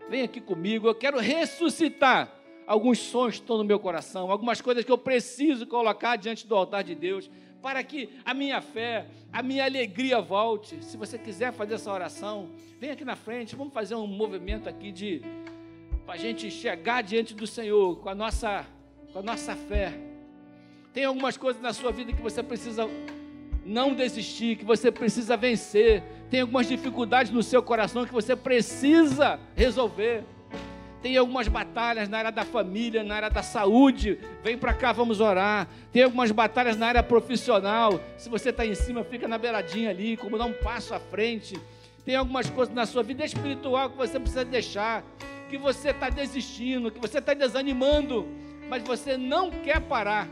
Vem 0.09 0.23
aqui 0.23 0.41
comigo. 0.41 0.87
Eu 0.87 0.95
quero 0.95 1.19
ressuscitar 1.19 2.35
alguns 2.67 2.99
sonhos 2.99 3.37
que 3.37 3.43
estão 3.43 3.57
no 3.57 3.65
meu 3.65 3.81
coração, 3.81 4.31
algumas 4.31 4.61
coisas 4.61 4.85
que 4.85 4.93
eu 4.93 4.99
preciso 4.99 5.67
colocar 5.67 6.17
diante 6.17 6.47
do 6.47 6.55
altar 6.55 6.85
de 6.85 6.95
Deus, 6.95 7.31
para 7.63 7.83
que 7.83 8.11
a 8.25 8.33
minha 8.33 8.61
fé, 8.61 9.07
a 9.33 9.43
minha 9.43 9.65
alegria 9.65 10.21
volte. 10.21 10.83
Se 10.85 10.97
você 10.97 11.19
quiser 11.19 11.53
fazer 11.53 11.75
essa 11.75 11.93
oração, 11.93 12.51
vem 12.79 12.91
aqui 12.91 13.05
na 13.05 13.17
frente, 13.17 13.57
vamos 13.57 13.73
fazer 13.73 13.95
um 13.95 14.07
movimento 14.07 14.69
aqui 14.69 14.93
de 14.93 15.23
para 16.05 16.15
a 16.15 16.19
gente 16.19 16.51
chegar 16.51 17.03
diante 17.03 17.35
do 17.35 17.47
Senhor 17.47 17.97
com 17.97 18.09
a 18.09 18.15
nossa 18.15 18.67
com 19.13 19.19
a 19.19 19.23
nossa 19.23 19.55
fé. 19.55 19.93
Tem 20.93 21.05
algumas 21.05 21.37
coisas 21.37 21.61
na 21.61 21.73
sua 21.73 21.93
vida 21.93 22.13
que 22.13 22.23
você 22.23 22.43
precisa 22.43 22.89
não 23.65 23.95
desistir, 23.95 24.57
que 24.57 24.65
você 24.65 24.91
precisa 24.91 25.37
vencer. 25.37 26.03
Tem 26.31 26.41
algumas 26.41 26.67
dificuldades 26.67 27.31
no 27.31 27.43
seu 27.43 27.63
coração 27.63 28.07
que 28.07 28.13
você 28.13 28.35
precisa 28.35 29.39
resolver. 29.55 30.25
Tem 31.03 31.17
algumas 31.17 31.49
batalhas 31.49 32.09
na 32.09 32.19
área 32.19 32.33
da 32.33 32.45
família, 32.45 33.05
na 33.05 33.15
área 33.15 33.31
da 33.31 33.43
saúde. 33.43 34.19
Vem 34.43 34.59
para 34.59 34.73
cá, 34.73 34.93
vamos 34.93 35.21
orar. 35.21 35.69
Tem 35.93 36.03
algumas 36.03 36.31
batalhas 36.31 36.77
na 36.77 36.89
área 36.89 37.03
profissional. 37.03 38.01
Se 38.17 38.29
você 38.29 38.51
está 38.51 38.67
em 38.67 38.75
cima, 38.75 39.05
fica 39.05 39.29
na 39.29 39.39
beiradinha 39.39 39.91
ali, 39.91 40.17
como 40.17 40.37
dar 40.37 40.47
um 40.47 40.53
passo 40.53 40.95
à 40.95 40.99
frente. 40.99 41.59
Tem 42.05 42.17
algumas 42.17 42.51
coisas 42.51 42.75
na 42.75 42.87
sua 42.87 43.03
vida 43.03 43.25
espiritual 43.25 43.91
que 43.91 43.97
você 43.97 44.19
precisa 44.19 44.45
deixar, 44.45 45.05
que 45.49 45.57
você 45.57 45.91
está 45.91 46.11
desistindo, 46.11 46.91
que 46.91 46.99
você 46.99 47.19
está 47.19 47.35
desanimando 47.35 48.27
mas 48.69 48.83
você 48.83 49.17
não 49.17 49.51
quer 49.51 49.81
parar. 49.81 50.29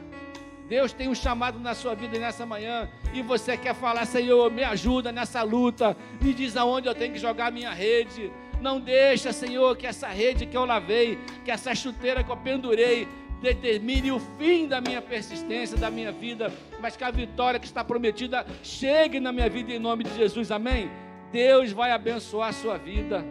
Deus 0.68 0.92
tem 0.92 1.08
um 1.08 1.14
chamado 1.14 1.60
na 1.60 1.74
sua 1.74 1.94
vida 1.94 2.18
nessa 2.18 2.44
manhã 2.44 2.88
e 3.14 3.22
você 3.22 3.56
quer 3.56 3.74
falar, 3.74 4.04
Senhor, 4.04 4.50
me 4.50 4.64
ajuda 4.64 5.12
nessa 5.12 5.42
luta, 5.42 5.96
me 6.20 6.34
diz 6.34 6.56
aonde 6.56 6.88
eu 6.88 6.94
tenho 6.94 7.12
que 7.12 7.20
jogar 7.20 7.46
a 7.46 7.50
minha 7.52 7.70
rede. 7.70 8.32
Não 8.60 8.80
deixa, 8.80 9.32
Senhor, 9.32 9.76
que 9.76 9.86
essa 9.86 10.08
rede 10.08 10.46
que 10.46 10.56
eu 10.56 10.64
lavei, 10.64 11.18
que 11.44 11.50
essa 11.50 11.74
chuteira 11.74 12.24
que 12.24 12.30
eu 12.30 12.36
pendurei, 12.36 13.06
determine 13.40 14.10
o 14.10 14.18
fim 14.38 14.66
da 14.66 14.80
minha 14.80 15.02
persistência, 15.02 15.76
da 15.76 15.90
minha 15.90 16.10
vida, 16.10 16.52
mas 16.80 16.96
que 16.96 17.04
a 17.04 17.10
vitória 17.10 17.60
que 17.60 17.66
está 17.66 17.84
prometida 17.84 18.46
chegue 18.62 19.20
na 19.20 19.30
minha 19.32 19.48
vida 19.48 19.72
em 19.72 19.78
nome 19.78 20.04
de 20.04 20.14
Jesus, 20.16 20.50
amém? 20.50 20.90
Deus 21.30 21.70
vai 21.72 21.90
abençoar 21.90 22.48
a 22.48 22.52
sua 22.52 22.78
vida. 22.78 23.24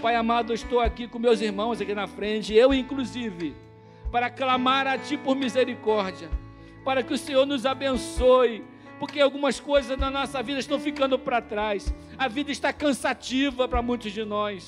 Pai 0.00 0.14
amado, 0.14 0.52
eu 0.52 0.54
estou 0.54 0.80
aqui 0.80 1.06
com 1.08 1.18
meus 1.18 1.40
irmãos 1.40 1.80
aqui 1.80 1.94
na 1.94 2.06
frente, 2.06 2.54
eu 2.54 2.72
inclusive 2.72 3.54
para 4.10 4.30
clamar 4.30 4.86
a 4.86 4.98
Ti 4.98 5.16
por 5.16 5.34
misericórdia, 5.34 6.30
para 6.84 7.02
que 7.02 7.14
o 7.14 7.18
Senhor 7.18 7.46
nos 7.46 7.64
abençoe, 7.64 8.62
porque 9.02 9.20
algumas 9.20 9.58
coisas 9.58 9.98
na 9.98 10.08
nossa 10.12 10.40
vida 10.44 10.60
estão 10.60 10.78
ficando 10.78 11.18
para 11.18 11.42
trás, 11.42 11.92
a 12.16 12.28
vida 12.28 12.52
está 12.52 12.72
cansativa 12.72 13.66
para 13.66 13.82
muitos 13.82 14.12
de 14.12 14.24
nós, 14.24 14.64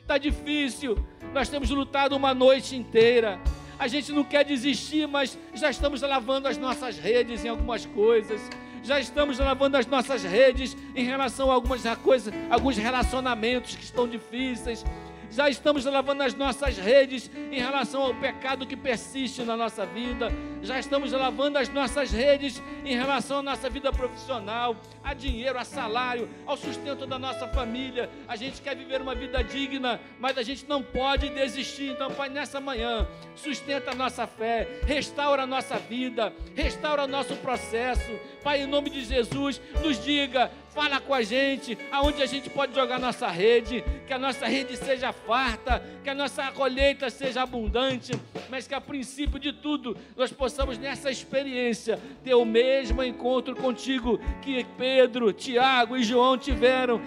está 0.00 0.16
difícil, 0.16 0.96
nós 1.32 1.48
temos 1.48 1.70
lutado 1.70 2.14
uma 2.14 2.32
noite 2.32 2.76
inteira, 2.76 3.40
a 3.76 3.88
gente 3.88 4.12
não 4.12 4.22
quer 4.22 4.44
desistir, 4.44 5.08
mas 5.08 5.36
já 5.54 5.70
estamos 5.70 6.02
lavando 6.02 6.46
as 6.46 6.56
nossas 6.56 6.96
redes 6.96 7.44
em 7.44 7.48
algumas 7.48 7.84
coisas, 7.84 8.48
já 8.84 9.00
estamos 9.00 9.40
lavando 9.40 9.76
as 9.76 9.88
nossas 9.88 10.22
redes 10.22 10.76
em 10.94 11.04
relação 11.04 11.50
a 11.50 11.54
algumas 11.54 11.82
coisas, 11.96 12.32
alguns 12.48 12.76
relacionamentos 12.76 13.74
que 13.74 13.82
estão 13.82 14.06
difíceis, 14.06 14.84
já 15.32 15.50
estamos 15.50 15.84
lavando 15.84 16.22
as 16.22 16.32
nossas 16.32 16.78
redes 16.78 17.28
em 17.50 17.58
relação 17.58 18.02
ao 18.02 18.14
pecado 18.14 18.68
que 18.68 18.76
persiste 18.76 19.42
na 19.42 19.56
nossa 19.56 19.84
vida, 19.84 20.30
já 20.64 20.78
estamos 20.78 21.12
lavando 21.12 21.58
as 21.58 21.68
nossas 21.68 22.10
redes 22.10 22.62
em 22.84 22.96
relação 22.96 23.38
à 23.38 23.42
nossa 23.42 23.68
vida 23.68 23.92
profissional, 23.92 24.76
a 25.02 25.12
dinheiro, 25.12 25.58
a 25.58 25.64
salário, 25.64 26.28
ao 26.46 26.56
sustento 26.56 27.06
da 27.06 27.18
nossa 27.18 27.46
família. 27.48 28.08
A 28.26 28.34
gente 28.34 28.62
quer 28.62 28.74
viver 28.74 29.02
uma 29.02 29.14
vida 29.14 29.44
digna, 29.44 30.00
mas 30.18 30.38
a 30.38 30.42
gente 30.42 30.66
não 30.66 30.82
pode 30.82 31.28
desistir. 31.28 31.90
Então, 31.90 32.10
Pai, 32.10 32.28
nessa 32.28 32.60
manhã, 32.60 33.06
sustenta 33.36 33.90
a 33.90 33.94
nossa 33.94 34.26
fé, 34.26 34.80
restaura 34.86 35.42
a 35.42 35.46
nossa 35.46 35.76
vida, 35.78 36.32
restaura 36.54 37.04
o 37.04 37.08
nosso 37.08 37.36
processo. 37.36 38.18
Pai, 38.42 38.62
em 38.62 38.66
nome 38.66 38.88
de 38.90 39.04
Jesus, 39.04 39.60
nos 39.82 40.02
diga 40.02 40.50
Fala 40.74 41.00
com 41.00 41.14
a 41.14 41.22
gente 41.22 41.78
aonde 41.92 42.20
a 42.20 42.26
gente 42.26 42.50
pode 42.50 42.74
jogar 42.74 42.98
nossa 42.98 43.28
rede, 43.28 43.84
que 44.08 44.12
a 44.12 44.18
nossa 44.18 44.44
rede 44.46 44.76
seja 44.76 45.12
farta, 45.12 45.80
que 46.02 46.10
a 46.10 46.14
nossa 46.14 46.50
colheita 46.50 47.08
seja 47.10 47.42
abundante, 47.42 48.10
mas 48.50 48.66
que 48.66 48.74
a 48.74 48.80
princípio 48.80 49.38
de 49.38 49.52
tudo 49.52 49.96
nós 50.16 50.32
possamos 50.54 50.78
nessa 50.78 51.10
experiência 51.10 51.98
ter 52.22 52.32
o 52.36 52.44
mesmo 52.44 53.02
encontro 53.02 53.56
contigo 53.56 54.20
que 54.40 54.64
Pedro, 54.78 55.32
Tiago 55.32 55.96
e 55.96 56.04
João 56.04 56.38
tiveram, 56.38 57.00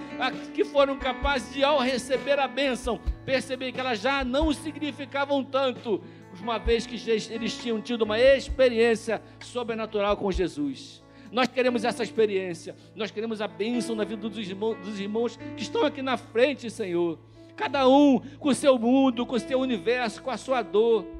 que 0.53 0.65
foram 0.65 0.97
capazes 0.97 1.53
de 1.53 1.63
ao 1.63 1.79
receber 1.79 2.38
a 2.39 2.45
bênção, 2.45 2.99
perceber 3.25 3.71
que 3.71 3.79
elas 3.79 4.01
já 4.01 4.21
não 4.25 4.51
significavam 4.51 5.45
tanto, 5.45 6.03
uma 6.41 6.57
vez 6.57 6.86
que 6.86 7.01
eles 7.10 7.57
tinham 7.57 7.79
tido 7.79 8.01
uma 8.01 8.19
experiência 8.19 9.21
sobrenatural 9.39 10.17
com 10.17 10.29
Jesus. 10.29 11.01
Nós 11.31 11.47
queremos 11.47 11.86
essa 11.86 12.03
experiência. 12.03 12.75
Nós 12.97 13.12
queremos 13.12 13.39
a 13.39 13.47
bênção 13.47 13.95
na 13.95 14.03
vida 14.03 14.27
dos 14.27 14.38
irmãos, 14.38 14.75
dos 14.75 14.99
irmãos 14.99 15.39
que 15.55 15.63
estão 15.63 15.86
aqui 15.86 16.01
na 16.01 16.17
frente, 16.17 16.69
Senhor. 16.69 17.17
Cada 17.55 17.88
um 17.88 18.19
com 18.39 18.49
o 18.49 18.53
seu 18.53 18.77
mundo, 18.77 19.25
com 19.25 19.36
o 19.36 19.39
seu 19.39 19.57
universo, 19.57 20.21
com 20.21 20.31
a 20.31 20.38
sua 20.38 20.62
dor. 20.62 21.16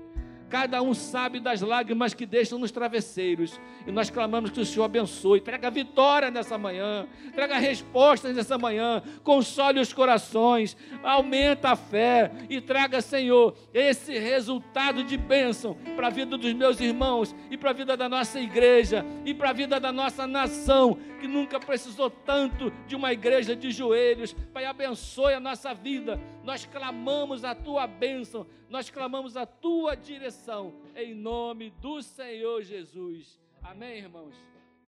Cada 0.49 0.81
um 0.81 0.93
sabe 0.93 1.39
das 1.39 1.62
lágrimas 1.62 2.13
que 2.13 2.25
deixam 2.25 2.57
nos 2.57 2.71
travesseiros. 2.71 3.60
E 3.86 3.91
nós 3.91 4.10
clamamos 4.10 4.49
que 4.49 4.62
o 4.62 4.65
Senhor 4.65 4.86
abençoe. 4.86 5.41
Traga 5.41 5.69
vitória 5.69 6.31
nessa 6.31 6.57
manhã. 6.57 7.05
Traga 7.33 7.57
respostas 7.57 8.33
nessa 8.33 8.57
manhã. 8.57 9.03
Console 9.23 9.79
os 9.79 9.91
corações. 9.91 10.77
Aumenta 11.03 11.71
a 11.71 11.75
fé. 11.75 12.31
E 12.49 12.62
traga, 12.62 13.01
Senhor, 13.01 13.55
esse 13.73 14.17
resultado 14.17 15.03
de 15.03 15.17
bênção 15.17 15.75
para 15.95 16.07
a 16.07 16.12
vida 16.12 16.38
dos 16.38 16.53
meus 16.53 16.79
irmãos. 16.79 17.36
E 17.51 17.57
para 17.57 17.71
a 17.71 17.73
vida 17.73 17.97
da 17.97 18.07
nossa 18.07 18.39
igreja. 18.39 19.05
E 19.25 19.33
para 19.33 19.49
a 19.49 19.53
vida 19.53 19.79
da 19.79 19.91
nossa 19.91 20.25
nação. 20.25 20.97
Que 21.19 21.27
nunca 21.27 21.60
precisou 21.60 22.10
tanto 22.10 22.71
de 22.88 22.95
uma 22.95 23.12
igreja 23.12 23.55
de 23.55 23.69
joelhos. 23.71 24.33
Pai, 24.53 24.65
abençoe 24.65 25.33
a 25.33 25.39
nossa 25.39 25.73
vida. 25.73 26.19
Nós 26.47 26.65
clamamos 26.65 27.43
a 27.43 27.53
tua 27.53 27.86
bênção 27.86 28.47
nós 28.69 28.89
clamamos 28.89 29.38
a 29.38 29.45
tua 29.45 29.95
direção, 29.95 30.73
em 30.95 31.13
nome 31.13 31.69
do 31.69 32.01
Senhor 32.01 32.62
Jesus. 32.63 33.39
Amém, 33.62 33.99
irmãos? 33.99 34.36